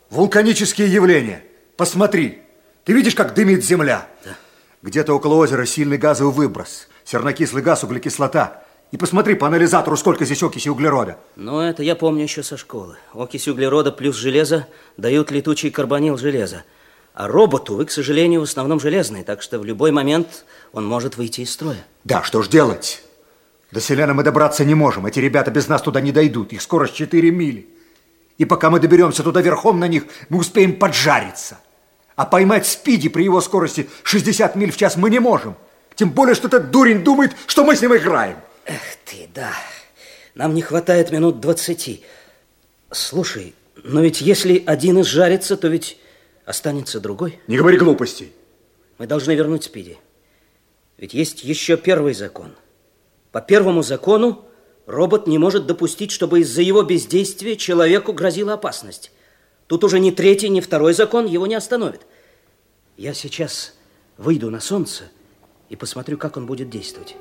Вулканические 0.08 0.90
явления. 0.90 1.42
Посмотри. 1.76 2.42
Ты 2.84 2.92
видишь, 2.92 3.14
как 3.14 3.34
дымит 3.34 3.64
земля? 3.64 4.08
Да. 4.24 4.36
Где-то 4.82 5.14
около 5.14 5.34
озера 5.34 5.66
сильный 5.66 5.98
газовый 5.98 6.32
выброс. 6.32 6.88
Сернокислый 7.04 7.62
газ, 7.62 7.84
углекислота. 7.84 8.62
И 8.92 8.96
посмотри 8.96 9.34
по 9.34 9.46
анализатору, 9.48 9.96
сколько 9.96 10.24
здесь 10.24 10.42
окиси 10.42 10.68
углерода. 10.68 11.18
Ну, 11.34 11.60
это 11.60 11.82
я 11.82 11.96
помню 11.96 12.22
еще 12.22 12.42
со 12.42 12.56
школы. 12.56 12.96
Окись 13.12 13.48
углерода 13.48 13.90
плюс 13.90 14.16
железо 14.16 14.68
дают 14.96 15.30
летучий 15.30 15.70
карбонил 15.70 16.16
железа. 16.16 16.64
А 17.12 17.26
роботу 17.28 17.74
вы, 17.74 17.86
к 17.86 17.90
сожалению, 17.90 18.40
в 18.40 18.44
основном 18.44 18.78
железный, 18.78 19.24
так 19.24 19.42
что 19.42 19.58
в 19.58 19.64
любой 19.64 19.90
момент 19.90 20.44
он 20.72 20.86
может 20.86 21.16
выйти 21.16 21.40
из 21.40 21.52
строя. 21.52 21.84
Да, 22.04 22.22
что 22.22 22.42
ж 22.42 22.48
делать? 22.48 23.02
До 23.72 23.80
Селена 23.80 24.14
мы 24.14 24.22
добраться 24.22 24.64
не 24.64 24.74
можем. 24.74 25.06
Эти 25.06 25.18
ребята 25.18 25.50
без 25.50 25.66
нас 25.66 25.82
туда 25.82 26.00
не 26.00 26.12
дойдут. 26.12 26.52
Их 26.52 26.62
скорость 26.62 26.94
4 26.94 27.30
мили. 27.30 27.68
И 28.38 28.44
пока 28.44 28.70
мы 28.70 28.80
доберемся 28.80 29.22
туда 29.22 29.40
верхом 29.40 29.80
на 29.80 29.88
них, 29.88 30.04
мы 30.28 30.38
успеем 30.38 30.78
поджариться. 30.78 31.58
А 32.16 32.24
поймать 32.24 32.66
Спиди 32.66 33.08
при 33.08 33.24
его 33.24 33.40
скорости 33.40 33.88
60 34.02 34.56
миль 34.56 34.72
в 34.72 34.76
час 34.76 34.96
мы 34.96 35.10
не 35.10 35.20
можем. 35.20 35.54
Тем 35.94 36.10
более, 36.10 36.34
что 36.34 36.48
этот 36.48 36.70
дурень 36.70 37.04
думает, 37.04 37.32
что 37.46 37.64
мы 37.64 37.76
с 37.76 37.82
ним 37.82 37.94
играем. 37.94 38.36
Эх 38.64 38.80
ты, 39.04 39.28
да. 39.34 39.52
Нам 40.34 40.54
не 40.54 40.62
хватает 40.62 41.12
минут 41.12 41.40
двадцати. 41.40 42.02
Слушай, 42.90 43.54
но 43.84 44.00
ведь 44.00 44.20
если 44.20 44.62
один 44.66 45.00
изжарится, 45.00 45.56
то 45.56 45.68
ведь 45.68 45.98
останется 46.44 47.00
другой. 47.00 47.38
Не 47.46 47.58
говори 47.58 47.76
глупостей. 47.78 48.32
Мы 48.98 49.06
должны 49.06 49.34
вернуть 49.34 49.64
Спиди. 49.64 49.98
Ведь 50.96 51.12
есть 51.12 51.44
еще 51.44 51.76
первый 51.76 52.14
закон. 52.14 52.54
По 53.32 53.42
первому 53.42 53.82
закону 53.82 54.46
робот 54.86 55.26
не 55.26 55.36
может 55.36 55.66
допустить, 55.66 56.10
чтобы 56.10 56.40
из-за 56.40 56.62
его 56.62 56.82
бездействия 56.82 57.56
человеку 57.56 58.14
грозила 58.14 58.54
опасность. 58.54 59.12
Тут 59.66 59.84
уже 59.84 59.98
ни 59.98 60.10
третий, 60.10 60.48
ни 60.48 60.60
второй 60.60 60.92
закон 60.94 61.26
его 61.26 61.46
не 61.46 61.54
остановит. 61.54 62.06
Я 62.96 63.14
сейчас 63.14 63.74
выйду 64.16 64.50
на 64.50 64.60
солнце 64.60 65.04
и 65.68 65.76
посмотрю, 65.76 66.16
как 66.18 66.36
он 66.36 66.46
будет 66.46 66.70
действовать. 66.70 67.16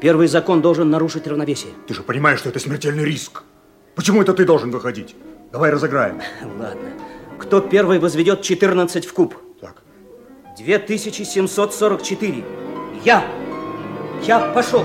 Первый 0.00 0.26
закон 0.26 0.60
должен 0.60 0.90
нарушить 0.90 1.26
равновесие. 1.26 1.72
Ты 1.86 1.94
же 1.94 2.02
понимаешь, 2.02 2.40
что 2.40 2.48
это 2.48 2.58
смертельный 2.58 3.04
риск. 3.04 3.42
Почему 3.94 4.22
это 4.22 4.34
ты 4.34 4.44
должен 4.44 4.70
выходить? 4.70 5.14
Давай 5.52 5.70
разыграем. 5.70 6.20
Ладно. 6.58 6.90
Кто 7.38 7.60
первый 7.60 7.98
возведет 7.98 8.42
14 8.42 9.04
в 9.04 9.12
куб? 9.12 9.36
Так. 9.60 9.82
2744. 10.58 12.44
Я. 13.04 13.24
Я 14.22 14.40
пошел. 14.52 14.84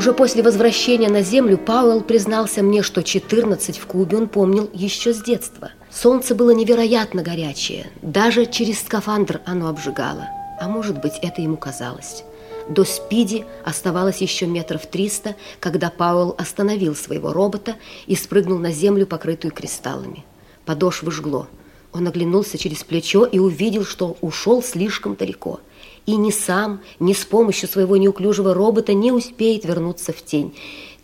Уже 0.00 0.14
после 0.14 0.42
возвращения 0.42 1.10
на 1.10 1.20
Землю 1.20 1.58
Пауэлл 1.58 2.00
признался 2.00 2.62
мне, 2.62 2.82
что 2.82 3.02
14 3.02 3.76
в 3.76 3.84
кубе 3.84 4.16
он 4.16 4.28
помнил 4.28 4.70
еще 4.72 5.12
с 5.12 5.22
детства. 5.22 5.72
Солнце 5.90 6.34
было 6.34 6.52
невероятно 6.52 7.22
горячее, 7.22 7.90
даже 8.00 8.46
через 8.46 8.80
скафандр 8.80 9.42
оно 9.44 9.68
обжигало. 9.68 10.26
А 10.58 10.68
может 10.68 11.02
быть, 11.02 11.18
это 11.20 11.42
ему 11.42 11.58
казалось. 11.58 12.24
До 12.66 12.84
Спиди 12.84 13.44
оставалось 13.62 14.22
еще 14.22 14.46
метров 14.46 14.86
триста, 14.86 15.36
когда 15.60 15.90
Пауэлл 15.90 16.34
остановил 16.38 16.96
своего 16.96 17.34
робота 17.34 17.76
и 18.06 18.16
спрыгнул 18.16 18.56
на 18.56 18.72
землю, 18.72 19.06
покрытую 19.06 19.52
кристаллами. 19.52 20.24
Подошвы 20.64 21.12
жгло. 21.12 21.46
Он 21.92 22.08
оглянулся 22.08 22.56
через 22.56 22.84
плечо 22.84 23.26
и 23.26 23.38
увидел, 23.38 23.84
что 23.84 24.16
ушел 24.22 24.62
слишком 24.62 25.14
далеко– 25.14 25.60
и 26.06 26.16
ни 26.16 26.30
сам, 26.30 26.82
ни 26.98 27.12
с 27.12 27.24
помощью 27.24 27.68
своего 27.68 27.96
неуклюжего 27.96 28.54
робота 28.54 28.92
не 28.94 29.12
успеет 29.12 29.64
вернуться 29.64 30.12
в 30.12 30.24
тень. 30.24 30.54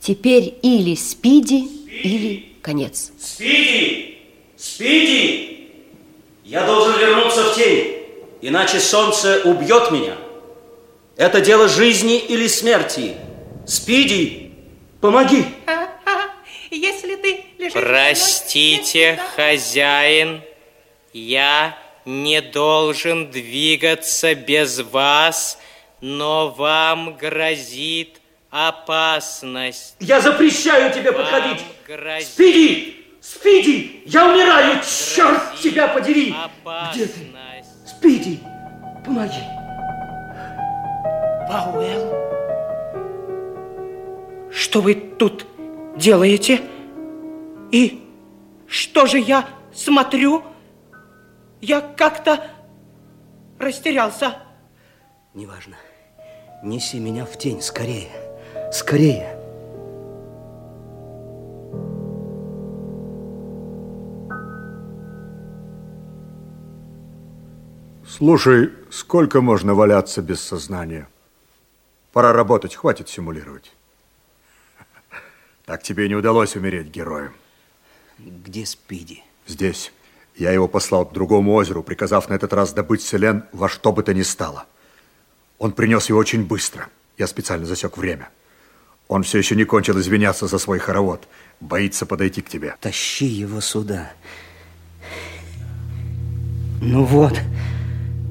Теперь 0.01 0.59
или 0.63 0.95
Спиди, 0.95 1.65
Спиди! 1.65 2.01
или 2.03 2.53
конец. 2.63 3.13
Спиди! 3.19 4.19
Спиди! 4.57 5.71
Я 6.45 6.65
должен 6.67 6.99
вернуться 6.99 7.45
в 7.45 7.57
тень, 7.57 7.97
иначе 8.41 8.81
солнце 8.81 9.43
убьет 9.45 9.91
меня. 9.91 10.17
Это 11.17 11.41
дело 11.41 11.69
жизни 11.69 12.19
или 12.19 12.47
смерти. 12.47 13.17
Спиди, 13.67 14.53
помоги! 15.01 15.45
Если 16.71 17.17
ты 17.17 17.45
лежишь... 17.59 17.73
Простите, 17.73 19.19
хозяин, 19.35 20.43
я 21.13 21.77
не 22.07 22.41
должен 22.41 23.31
двигаться 23.31 24.35
без 24.35 24.81
вас, 24.81 25.59
но 26.01 26.49
вам 26.49 27.17
грозит 27.17 28.21
опасность. 28.51 29.97
Я 30.01 30.21
запрещаю 30.21 30.93
тебе 30.95 31.11
вам 31.11 31.23
подходить. 31.23 31.65
Грозит 31.87 32.29
Спиди! 32.29 33.07
Спиди! 33.21 34.03
Я 34.07 34.33
умираю! 34.33 34.81
Черт 34.83 35.59
тебя 35.61 35.89
подери! 35.89 36.33
Опасность. 36.33 36.95
Где 36.95 37.07
ты? 37.07 37.21
Спиди! 37.85 38.41
Помоги! 39.05 39.43
Пауэлл, 41.49 42.13
что 44.53 44.81
вы 44.81 44.95
тут 44.95 45.47
делаете? 45.97 46.61
И 47.71 48.03
что 48.69 49.07
же 49.07 49.19
я 49.19 49.49
смотрю? 49.73 50.43
Я 51.69 51.81
как-то 51.81 52.49
растерялся. 53.59 54.39
Неважно. 55.35 55.75
Неси 56.63 57.01
меня 57.01 57.27
в 57.27 57.37
тень 57.37 57.61
скорее. 57.61 58.09
Скорее. 58.73 59.37
Слушай, 68.07 68.73
сколько 68.93 69.41
можно 69.41 69.75
валяться 69.75 70.23
без 70.23 70.41
сознания? 70.41 71.09
Пора 72.13 72.33
работать, 72.33 72.77
хватит 72.77 73.09
симулировать. 73.09 73.73
Так 75.65 75.83
тебе 75.83 76.07
и 76.07 76.09
не 76.11 76.15
удалось 76.15 76.55
умереть 76.55 76.87
героем. 76.87 77.35
Где 78.21 78.65
Спиди? 78.65 79.25
Здесь. 79.49 79.93
Я 80.37 80.53
его 80.53 80.69
послал 80.69 81.07
к 81.07 81.13
другому 81.13 81.55
озеру, 81.55 81.83
приказав 81.83 82.29
на 82.29 82.35
этот 82.35 82.53
раз 82.53 82.73
добыть 82.73 83.03
селен 83.03 83.45
во 83.53 83.69
что 83.69 83.93
бы 83.93 84.03
то 84.03 84.13
ни 84.13 84.23
стало. 84.23 84.67
Он 85.59 85.73
принес 85.73 86.09
его 86.09 86.19
очень 86.19 86.45
быстро. 86.45 86.89
Я 87.17 87.27
специально 87.27 87.65
засек 87.65 87.97
время. 87.97 88.29
Он 89.09 89.23
все 89.23 89.39
еще 89.39 89.57
не 89.57 89.65
кончил 89.65 89.99
извиняться 89.99 90.47
за 90.47 90.59
свой 90.59 90.79
хоровод. 90.79 91.27
Боится 91.61 92.05
подойти 92.05 92.43
к 92.43 92.49
тебе. 92.51 92.75
Тащи 92.81 93.25
его 93.25 93.61
сюда. 93.61 94.13
Ну 96.83 97.05
вот, 97.05 97.41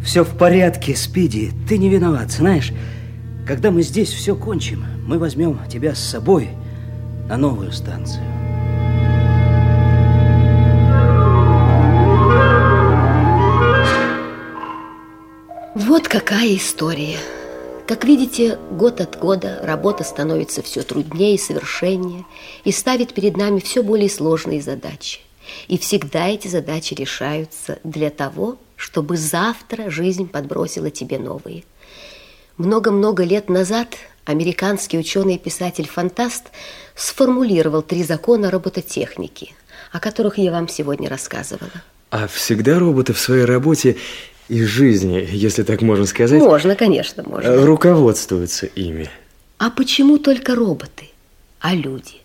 все 0.04 0.24
в 0.24 0.38
порядке, 0.38 0.96
Спиди. 0.96 1.52
Ты 1.68 1.80
не 1.80 1.90
виноват, 1.90 2.32
знаешь. 2.32 2.72
Когда 3.48 3.72
мы 3.72 3.82
здесь 3.82 4.10
все 4.10 4.36
кончим, 4.36 4.86
мы 5.08 5.18
возьмем 5.18 5.60
тебя 5.68 5.96
с 5.96 6.00
собой 6.00 6.50
на 7.28 7.38
новую 7.38 7.72
станцию. 7.72 8.45
Вот 15.76 16.08
какая 16.08 16.56
история. 16.56 17.18
Как 17.86 18.06
видите, 18.06 18.58
год 18.72 19.02
от 19.02 19.20
года 19.20 19.60
работа 19.62 20.06
становится 20.06 20.62
все 20.62 20.84
труднее 20.84 21.36
и 21.36 21.38
совершеннее 21.38 22.24
и 22.64 22.72
ставит 22.72 23.14
перед 23.14 23.36
нами 23.36 23.60
все 23.60 23.84
более 23.84 24.10
сложные 24.10 24.62
задачи. 24.62 25.20
И 25.68 25.78
всегда 25.78 26.30
эти 26.30 26.48
задачи 26.48 26.94
решаются 26.94 27.80
для 27.84 28.10
того, 28.10 28.58
чтобы 28.78 29.18
завтра 29.18 29.90
жизнь 29.90 30.30
подбросила 30.30 30.90
тебе 30.92 31.20
новые. 31.20 31.66
Много-много 32.56 33.26
лет 33.26 33.50
назад 33.50 33.98
американский 34.24 34.98
ученый 34.98 35.36
и 35.36 35.40
писатель-фантаст 35.40 36.52
сформулировал 36.96 37.82
три 37.82 38.06
закона 38.06 38.50
робототехники, 38.50 39.54
о 39.92 40.00
которых 40.00 40.38
я 40.38 40.54
вам 40.54 40.70
сегодня 40.70 41.10
рассказывала. 41.10 41.84
А 42.12 42.28
всегда 42.28 42.80
роботы 42.80 43.12
в 43.12 43.20
своей 43.20 43.44
работе 43.44 43.98
и 44.50 44.64
жизни, 44.64 45.28
если 45.32 45.64
так 45.64 45.82
можно 45.82 46.06
сказать... 46.06 46.42
Можно, 46.42 46.76
конечно, 46.76 47.24
можно. 47.24 47.66
Руководствуются 47.66 48.68
ими. 48.68 49.10
А 49.58 49.70
почему 49.70 50.18
только 50.18 50.56
роботы, 50.56 51.10
а 51.60 51.74
люди? 51.74 52.22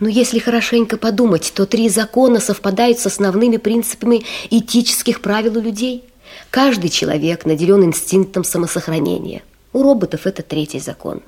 Ну, 0.00 0.08
если 0.08 0.38
хорошенько 0.38 0.96
подумать, 0.96 1.52
то 1.54 1.66
три 1.66 1.88
закона 1.88 2.38
совпадают 2.38 2.98
с 3.00 3.06
основными 3.06 3.56
принципами 3.56 4.22
этических 4.50 5.20
правил 5.20 5.58
у 5.58 5.60
людей. 5.60 6.04
Каждый 6.50 6.90
человек 6.90 7.46
наделен 7.46 7.84
инстинктом 7.84 8.44
самосохранения. 8.44 9.42
У 9.72 9.82
роботов 9.82 10.26
это 10.26 10.42
третий 10.42 10.78
закон. 10.78 11.22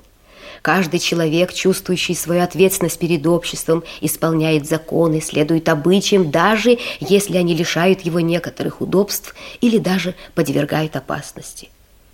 Каждый 0.61 0.99
человек, 0.99 1.53
чувствующий 1.53 2.15
свою 2.15 2.43
ответственность 2.43 2.99
перед 2.99 3.25
обществом, 3.25 3.83
исполняет 3.99 4.67
законы, 4.67 5.19
следует 5.19 5.67
обычаям, 5.69 6.29
даже 6.29 6.77
если 6.99 7.37
они 7.37 7.55
лишают 7.55 8.01
его 8.01 8.19
некоторых 8.19 8.79
удобств 8.79 9.33
или 9.59 9.79
даже 9.79 10.13
подвергают 10.35 10.95
опасности. 10.95 11.69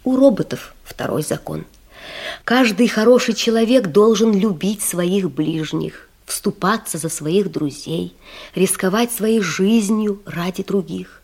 У 0.06 0.16
роботов 0.16 0.76
второй 0.86 1.24
закон. 1.24 1.66
Каждый 2.46 2.88
хороший 2.88 3.34
человек 3.34 3.88
должен 3.88 4.34
любить 4.34 4.82
своих 4.82 5.30
ближних, 5.30 6.08
вступаться 6.26 6.98
за 6.98 7.10
своих 7.10 7.52
друзей, 7.52 8.16
рисковать 8.56 9.12
своей 9.12 9.42
жизнью 9.42 10.22
ради 10.26 10.64
других. 10.64 11.22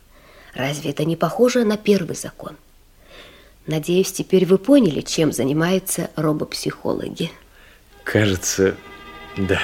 Разве 0.54 0.90
это 0.90 1.06
не 1.06 1.16
похоже 1.16 1.64
на 1.64 1.78
первый 1.78 2.16
закон? 2.16 2.56
Надеюсь, 3.66 4.12
теперь 4.12 4.44
вы 4.44 4.58
поняли, 4.58 5.00
чем 5.00 5.32
занимаются 5.32 6.10
робопсихологи. 6.16 7.30
Кажется, 8.04 8.76
да. 9.38 9.58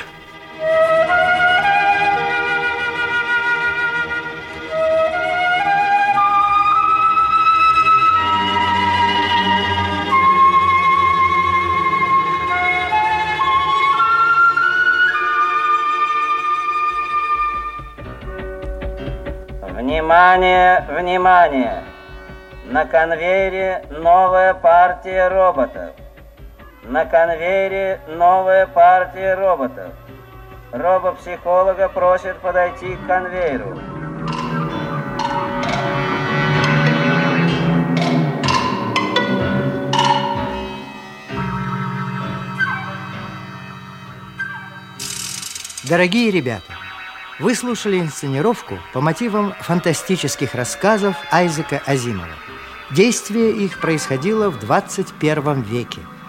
Внимание, 19.76 20.86
внимание! 20.88 21.89
На 22.70 22.86
конвейере 22.86 23.84
новая 23.90 24.54
партия 24.54 25.26
роботов. 25.26 25.90
На 26.84 27.04
конвейере 27.04 28.00
новая 28.06 28.68
партия 28.68 29.34
роботов. 29.34 29.92
Робопсихолога 30.70 31.88
просят 31.88 32.38
подойти 32.38 32.94
к 32.94 33.06
конвейеру. 33.08 33.76
Дорогие 45.88 46.30
ребята, 46.30 46.62
вы 47.40 47.56
слушали 47.56 47.98
инсценировку 47.98 48.78
по 48.92 49.00
мотивам 49.00 49.54
фантастических 49.58 50.54
рассказов 50.54 51.16
Айзека 51.32 51.82
Азимова. 51.84 52.49
Действие 52.94 53.52
их 53.52 53.80
происходило 53.80 54.50
в 54.50 54.58
21 54.58 55.62
веке– 55.62 56.00